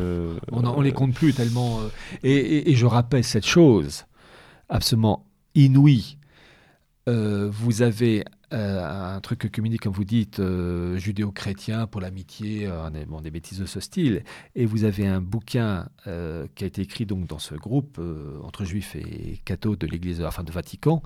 [0.52, 1.80] on, ne les compte plus tellement.
[2.22, 4.04] et, et je rappelle cette chose
[4.68, 6.18] absolument inouï.
[7.08, 12.68] Euh, vous avez euh, un truc communique, comme vous dites, euh, judéo-chrétien pour l'amitié,
[13.06, 14.24] bon, des bêtises de ce style.
[14.54, 18.00] Et vous avez un bouquin qui a été écrit donc dans ce groupe
[18.42, 21.02] entre juifs et cathos de l'Église, enfin de Vatican,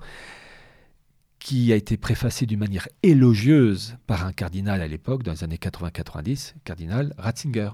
[1.39, 5.57] qui a été préfacé d'une manière élogieuse par un cardinal à l'époque, dans les années
[5.57, 7.71] 80-90, cardinal Ratzinger.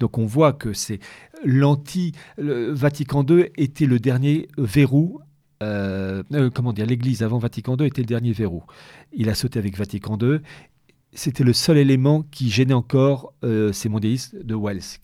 [0.00, 1.00] Donc on voit que c'est
[1.44, 5.20] l'anti Vatican II était le dernier verrou.
[5.62, 8.64] Euh, euh, comment dire L'Église avant Vatican II était le dernier verrou.
[9.12, 10.40] Il a sauté avec Vatican II.
[11.12, 15.00] C'était le seul élément qui gênait encore euh, ces mondialistes de Wells.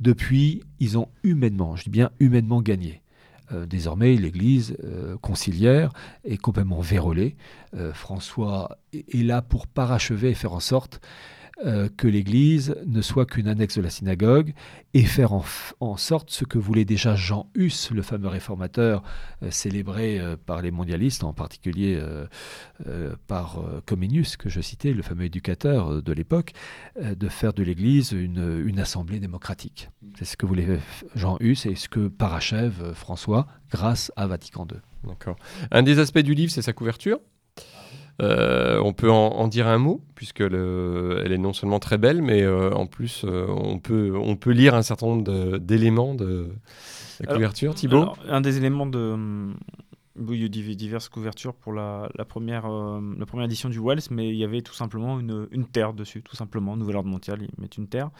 [0.00, 3.00] Depuis, ils ont humainement, je dis bien humainement gagné.
[3.68, 5.92] Désormais, l'Église euh, conciliaire
[6.24, 7.36] est complètement vérolée.
[7.92, 11.02] François est là pour parachever et faire en sorte
[11.64, 14.54] euh, que l'Église ne soit qu'une annexe de la synagogue
[14.94, 19.02] et faire en, sorte ce que voulait déjà Jean Hus, le fameux réformateur
[19.42, 22.00] euh, célébré euh, par les mondialistes, en particulier
[23.26, 26.52] par Comenius, que je citais, le fameux éducateur de l'époque,
[27.00, 29.90] de faire de l'Église une, une assemblée démocratique.
[30.18, 30.78] C'est ce que voulait
[31.14, 34.78] Jean Hus et ce que parachève François grâce à Vatican II.
[35.04, 35.36] D'accord.
[35.70, 37.18] Un des aspects du livre, c'est sa couverture.
[38.20, 42.42] Euh, on peut en, dire un mot, puisque elle est non seulement très belle, mais
[42.42, 46.48] euh, en plus, euh, on, peut, on peut lire un certain nombre d'éléments de,
[47.20, 47.74] la couverture.
[47.74, 49.16] Thibaut Un des éléments de.
[50.28, 54.28] il y a eu diverses couvertures pour la, première, la première édition du Wells, mais
[54.28, 56.76] il y avait tout simplement une, une terre dessus, tout simplement.
[56.76, 58.10] Nouvelle Ordre Mondial, ils mettent une terre.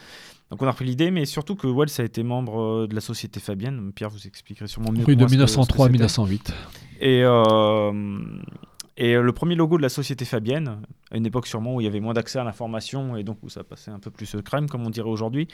[0.49, 3.39] Donc on a repris l'idée, mais surtout que Wells a été membre de la Société
[3.39, 3.91] Fabienne.
[3.93, 5.05] Pierre vous expliquerait sûrement mieux.
[5.05, 6.53] Rue de 1903 1908.
[6.99, 7.23] Et
[8.95, 11.85] et euh, le premier logo de la société Fabienne, à une époque sûrement où il
[11.85, 14.69] y avait moins d'accès à l'information et donc où ça passait un peu plus crème,
[14.69, 15.47] comme on dirait aujourd'hui,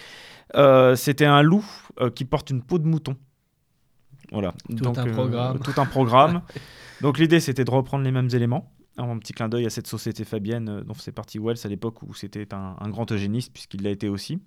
[0.56, 1.66] euh, c'était un loup
[2.00, 3.16] euh, qui porte une peau de mouton.
[4.32, 4.54] Voilà.
[4.68, 5.60] Tout un programme.
[5.60, 6.42] tout un programme.
[7.02, 8.72] donc l'idée, c'était de reprendre les mêmes éléments.
[8.98, 12.14] Un petit clin d'œil à cette société Fabienne dont c'est parti Wells à l'époque où
[12.14, 14.42] c'était un, un, grand eugéniste, puisqu'il l'a été aussi.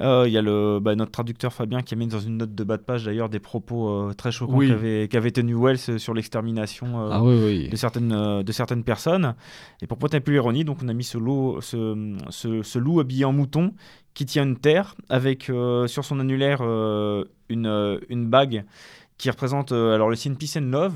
[0.00, 2.54] Euh, il y a le, bah, notre traducteur Fabien qui a mis dans une note
[2.54, 6.14] de bas de page d'ailleurs des propos euh, très choquants qu'avait, qu'avait tenu Wells sur
[6.14, 9.34] l'extermination euh, ah de, certaines, de certaines personnes.
[9.82, 13.00] Et pour pointer un peu l'ironie, donc on a mis ce, loup, ce, ce, loup
[13.00, 13.74] habillé en mouton
[14.14, 15.44] qui tient une terre avec
[15.86, 18.64] sur son annulaire une, une bague
[19.18, 20.94] qui représente alors le signe Peace and Love,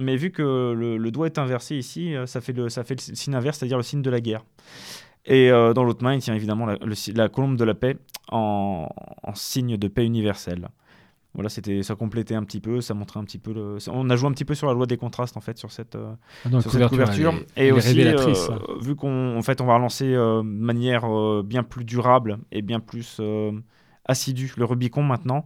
[0.00, 3.14] mais vu que le, le doigt est inversé ici, ça fait, le, ça fait le
[3.14, 4.44] signe inverse, c'est-à-dire le signe de la guerre.
[5.26, 6.76] Et euh, dans l'autre main, il tient évidemment la,
[7.14, 7.96] la colombe de la paix
[8.30, 8.88] en,
[9.34, 10.68] signe de paix universelle.
[11.34, 13.52] Voilà, c'était ça complétait un petit peu, ça montrait un petit peu.
[13.52, 15.70] Le, on a joué un petit peu sur la loi des contrastes en fait sur
[15.70, 16.14] cette, euh,
[16.46, 17.34] ah sur couverture.
[17.56, 18.34] et aussi, euh,
[18.80, 23.20] vu qu'on en fait on va relancer de manière bien plus durable et bien plus
[24.06, 25.44] assidue le Rubicon maintenant.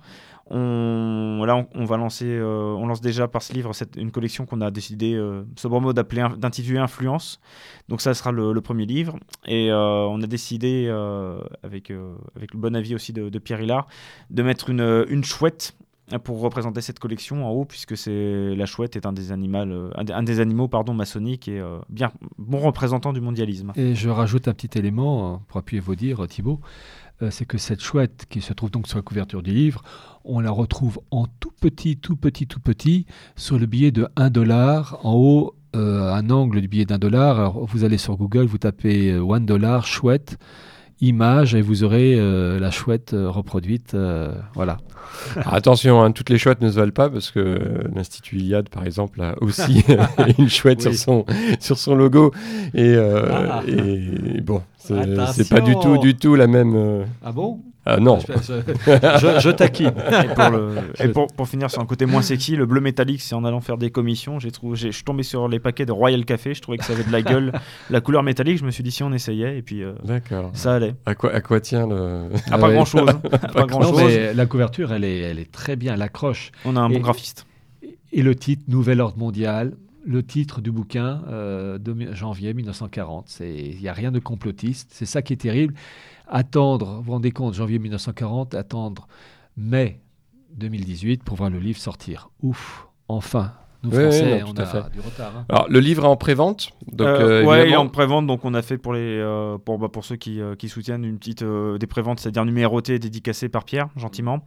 [0.53, 4.61] On, là, on, va lancer, euh, on lance déjà par ce livre une collection qu'on
[4.61, 7.41] a décidé, euh, sobrement d'appeler, d'intituler Influence.
[7.89, 9.17] Donc ça sera le, premier livre.
[9.47, 11.93] Et euh, on a décidé, euh, avec,
[12.35, 13.87] avec le bon avis aussi de, Pierre Hillard,
[14.31, 15.77] de mettre une, une chouette
[16.25, 20.23] pour représenter cette collection en haut, puisque c'est la chouette est un des, animaux, un
[20.25, 23.73] des, animaux pardon, maçonniques et bien bon représentant du mondialisme.
[23.77, 26.59] Et je rajoute un petit élément pour appuyer vos dires, Thibault.
[27.23, 29.83] Euh, c'est que cette chouette qui se trouve donc sur la couverture du livre,
[30.25, 33.07] on la retrouve en tout petit, tout petit, tout petit
[33.37, 37.39] sur le billet de 1 dollar en haut, euh, un angle du billet d'un dollar.
[37.39, 40.39] Alors vous allez sur Google, vous tapez 1 euh, dollar chouette
[41.01, 43.97] image et vous aurez la chouette reproduite.
[44.55, 44.79] voilà.
[45.47, 49.21] attention, hein, toutes les chouettes ne se valent pas parce que l'Institut Iliade, par exemple,
[49.23, 49.85] a aussi
[50.39, 51.25] une chouette sur, son,
[51.59, 52.33] sur son logo.
[52.75, 53.63] Et, ah.
[53.67, 56.75] et bon, c'est pas du tout, du tout la même.
[56.75, 57.61] Euh, ah bon?
[57.87, 58.19] Ah, non.
[58.19, 59.93] je, je, taquine.
[60.99, 63.61] Et, pour, pour, finir sur un côté moins sexy, le bleu métallique, c'est en allant
[63.61, 64.39] faire des commissions.
[64.39, 66.53] J'ai trouvé, je suis tombé sur les paquets de Royal Café.
[66.53, 67.53] Je trouvais que ça avait de la gueule.
[67.91, 69.57] la couleur métallique, je me suis dit si on essayait.
[69.57, 69.95] Et puis, euh,
[70.53, 70.95] ça allait.
[71.07, 72.29] À quoi, à quoi tient le.
[72.51, 73.11] Ah, pas grand chose.
[73.55, 74.03] pas grand chose.
[74.05, 75.95] Mais la couverture, elle est, elle est très bien.
[75.95, 76.53] Elle accroche.
[76.67, 77.47] On a un bon graphiste.
[78.13, 79.73] Et le titre, Nouvel Ordre Mondial,
[80.05, 83.39] le titre du bouquin euh, de janvier 1940.
[83.41, 84.91] Il n'y a rien de complotiste.
[84.93, 85.75] C'est ça qui est terrible.
[86.33, 89.09] Attendre, vous vous rendez compte, janvier 1940, attendre
[89.57, 90.01] mai
[90.55, 92.31] 2018 pour voir le livre sortir.
[92.41, 93.53] Ouf, enfin.
[93.83, 94.91] Nous, Français, on a fait.
[94.93, 95.33] du retard.
[95.39, 95.47] Hein.
[95.49, 98.27] Alors, le livre est en prévente donc, euh, euh, Ouais, il est en prévente.
[98.27, 99.25] Donc, on a fait pour, les,
[99.65, 103.65] pour, bah, pour ceux qui, qui, soutiennent une petite des préventes, c'est-à-dire numéroté dédicacé par
[103.65, 104.47] Pierre, gentiment.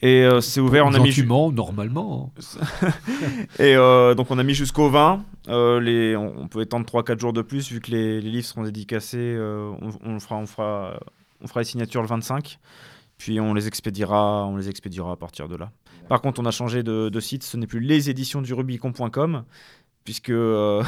[0.00, 1.14] Et euh, c'est ouvert, on a mis.
[1.26, 2.32] normalement.
[3.58, 5.24] et euh, donc on a mis jusqu'au 20.
[5.48, 8.62] Euh, les, on, peut étendre 3-4 jours de plus, vu que les, les livres seront
[8.62, 9.36] dédicacés.
[9.38, 11.00] On, fera, on, fera,
[11.40, 12.58] on fera les signatures le 25.
[13.16, 15.70] Puis on les expédiera, on les expédiera à partir de là.
[16.08, 17.42] Par contre, on a changé de, de site.
[17.42, 19.44] Ce n'est plus leséditionsdurubicon.com,
[20.04, 20.84] puisque on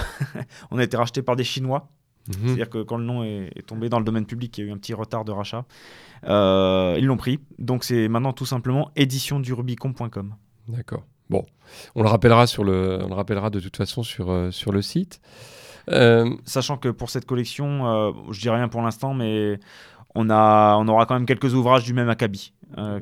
[0.78, 1.88] a été racheté par des Chinois.
[2.28, 2.34] Mhm.
[2.44, 4.70] C'est-à-dire que quand le nom est, est, tombé dans le domaine public, il y a
[4.70, 5.64] eu un petit retard de rachat.
[6.24, 7.40] Euh, ils l'ont pris.
[7.58, 10.34] Donc c'est maintenant tout simplement éditiondurubicon.com.
[10.68, 11.04] D'accord.
[11.30, 11.44] Bon,
[11.94, 14.82] on le rappellera sur le, on le rappellera de toute façon sur euh, sur le
[14.82, 15.20] site.
[15.90, 19.58] Euh, Sachant que pour cette collection, je dis rien pour l'instant, mais
[20.14, 22.52] on a, on aura quand même quelques ouvrages du même acabit.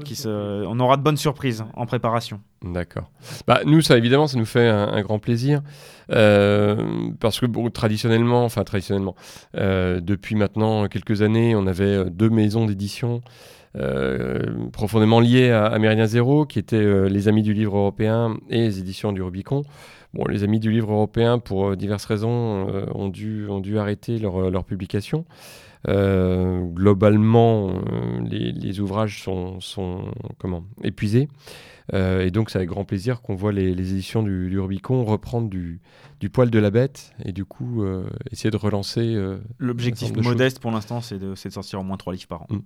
[0.05, 2.41] Qui se, on aura de bonnes surprises en préparation.
[2.73, 3.11] D'accord.
[3.47, 5.63] Bah, nous, ça évidemment, ça nous fait un, grand plaisir
[6.11, 9.15] euh, parce que bon, traditionnellement, enfin traditionnellement,
[9.57, 13.21] euh, depuis maintenant quelques années, on avait euh, deux maisons d'édition
[14.73, 19.13] profondément liés à, Méridien Zéro, qui étaient les Amis du Livre Européen et les éditions
[19.13, 19.65] du Rubicon.
[20.15, 24.51] Bon, les Amis du Livre Européen, pour diverses raisons, ont, dû, ont dû arrêter leur,
[24.51, 25.27] leur publication.
[25.87, 27.81] Globalement,
[28.25, 31.29] les, ouvrages sont, sont comment, épuisés.
[31.95, 35.81] Euh, et donc, c'est avec grand plaisir qu'on voit les, éditions du, Rubicon reprendre du,
[36.33, 39.15] poil de la bête et du coup euh, essayer de relancer.
[39.15, 42.47] Euh, L'objectif modeste pour l'instant, c'est de, sortir au moins trois livres par an.
[42.51, 42.61] Mm.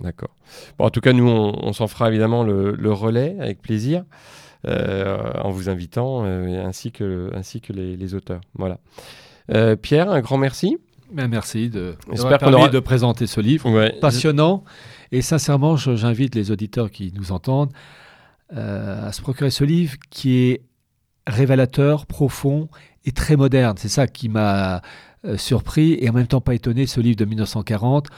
[0.00, 0.36] D'accord.
[0.78, 4.04] Bon, en tout cas, nous, on, s'en fera évidemment le, relais avec plaisir.
[4.64, 8.40] en vous invitant, ainsi que, ainsi que les, auteurs.
[8.54, 8.78] Voilà.
[9.82, 10.78] Pierre, un grand merci.
[11.12, 11.94] Ben, merci de,
[12.38, 14.64] permis de présenter ce livre passionnant.
[15.10, 17.72] Et sincèrement, j'invite les auditeurs qui nous entendent
[18.54, 20.62] euh, à se procurer ce livre qui est
[21.26, 22.68] révélateur, profond
[23.04, 23.76] et très moderne.
[23.78, 24.80] C'est ça qui m'a
[25.24, 26.86] euh, surpris et en même temps pas étonné.
[26.86, 28.08] Ce livre de 1940,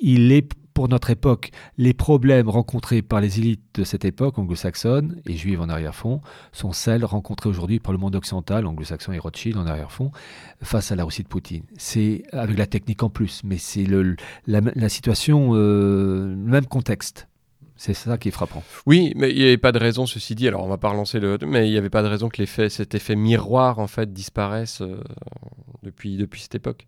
[0.00, 5.22] il est pour notre époque, les problèmes rencontrés par les élites de cette époque, anglo-saxonne
[5.24, 6.20] et juive en arrière-fond,
[6.52, 10.10] sont celles rencontrées aujourd'hui par le monde occidental, anglo-saxon et Rothschild en arrière-fond,
[10.60, 11.62] face à la Russie de Poutine.
[11.78, 17.26] C'est avec la technique en plus, mais c'est la, la, situation, euh, le même contexte.
[17.76, 18.62] C'est ça qui est frappant.
[18.84, 21.20] Oui, mais il n'y avait pas de raison, ceci dit, alors on va pas relancer
[21.20, 21.38] le...
[21.46, 24.82] Mais il n'y avait pas de raison que l'effet, cet effet miroir, en fait, disparaisse
[24.82, 25.00] euh,
[25.82, 26.86] depuis, depuis cette époque.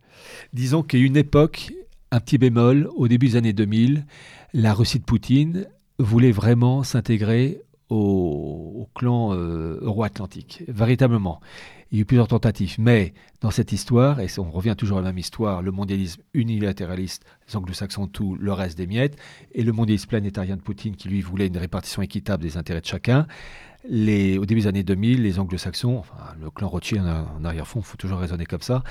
[0.52, 1.72] Disons qu'il y a une époque,
[2.10, 4.04] un petit bémol, au début des années 2000,
[4.54, 5.66] la Russie de Poutine
[5.98, 7.60] voulait vraiment s'intégrer
[7.90, 11.40] au, clan euh, euro-atlantique, véritablement.
[11.90, 15.00] Il y a eu plusieurs tentatives, mais dans cette histoire, et on revient toujours à
[15.00, 19.16] la même histoire, le mondialisme unilatéraliste, les anglo-saxons tout, le reste des miettes,
[19.52, 22.86] et le mondialisme planétarien de Poutine qui lui voulait une répartition équitable des intérêts de
[22.86, 23.26] chacun,
[23.90, 26.02] au début des années 2000, les anglo-saxons,
[26.40, 28.82] le clan Rothschild en, arrière-fond, il faut toujours raisonner comme ça,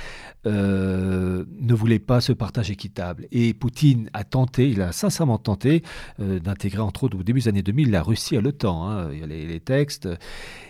[0.45, 3.27] euh, ne voulaient pas ce partage équitable.
[3.31, 5.83] Et Poutine a tenté, il a sincèrement tenté
[6.19, 8.89] euh, d'intégrer, entre autres, au début des années 2000, la Russie à l'OTAN.
[8.89, 9.09] Hein.
[9.13, 10.07] il y a les, textes.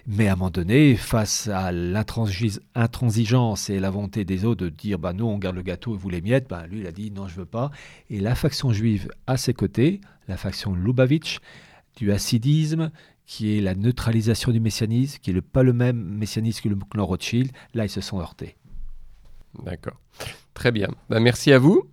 [0.07, 4.97] Mais à un moment donné, face à l'intransigeance et la volonté des autres de dire
[4.99, 7.11] bah, nous, on garde le gâteau et vous les miettes, bah, lui, il a dit
[7.11, 7.71] non, je veux pas.
[8.09, 11.39] Et la faction juive à ses côtés, la faction Lubavitch,
[11.97, 12.91] du hassidisme,
[13.27, 17.05] qui est la neutralisation du messianisme, qui n'est pas le même messianisme que le clan
[17.05, 17.51] Rothschild.
[17.75, 18.55] Là, ils se sont heurtés.
[19.63, 19.99] D'accord.
[20.53, 20.87] Très bien.
[21.09, 21.83] Bah, merci à vous.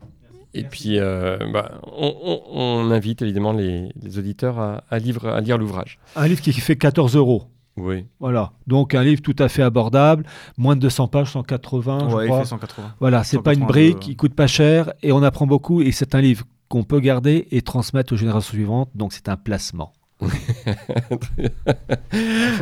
[0.55, 5.99] Et puis, euh, bah, on, invite évidemment les, auditeurs à, à, à lire l'ouvrage.
[6.15, 7.49] Un livre qui fait 14 euros.
[7.77, 8.07] Oui.
[8.21, 8.53] Voilà.
[8.69, 10.25] Donc un livre tout à fait abordable,
[10.57, 11.99] moins de 200 pages, 180.
[11.99, 12.25] Ouais, je crois.
[12.25, 12.95] Il fait 180.
[13.01, 16.15] Voilà, c'est pas une brique, il coûte pas cher et on apprend beaucoup et c'est
[16.15, 18.91] un livre qu'on peut garder et transmettre aux générations suivantes.
[18.95, 19.93] Donc c'est un placement.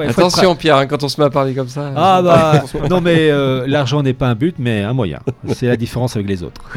[0.09, 1.93] Attention Pierre, hein, quand on se met à parler comme ça.
[1.95, 5.21] Ah bah non mais euh, l'argent n'est pas un but mais un moyen.
[5.53, 6.63] C'est la différence avec les autres.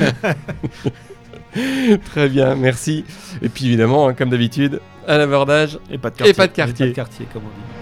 [2.06, 3.06] Très bien, merci.
[3.42, 6.32] Et puis évidemment, hein, comme d'habitude, à l'abordage et pas de quartier.
[6.32, 6.88] Et pas de quartier.
[6.88, 7.76] Et pas de quartier comme on dit.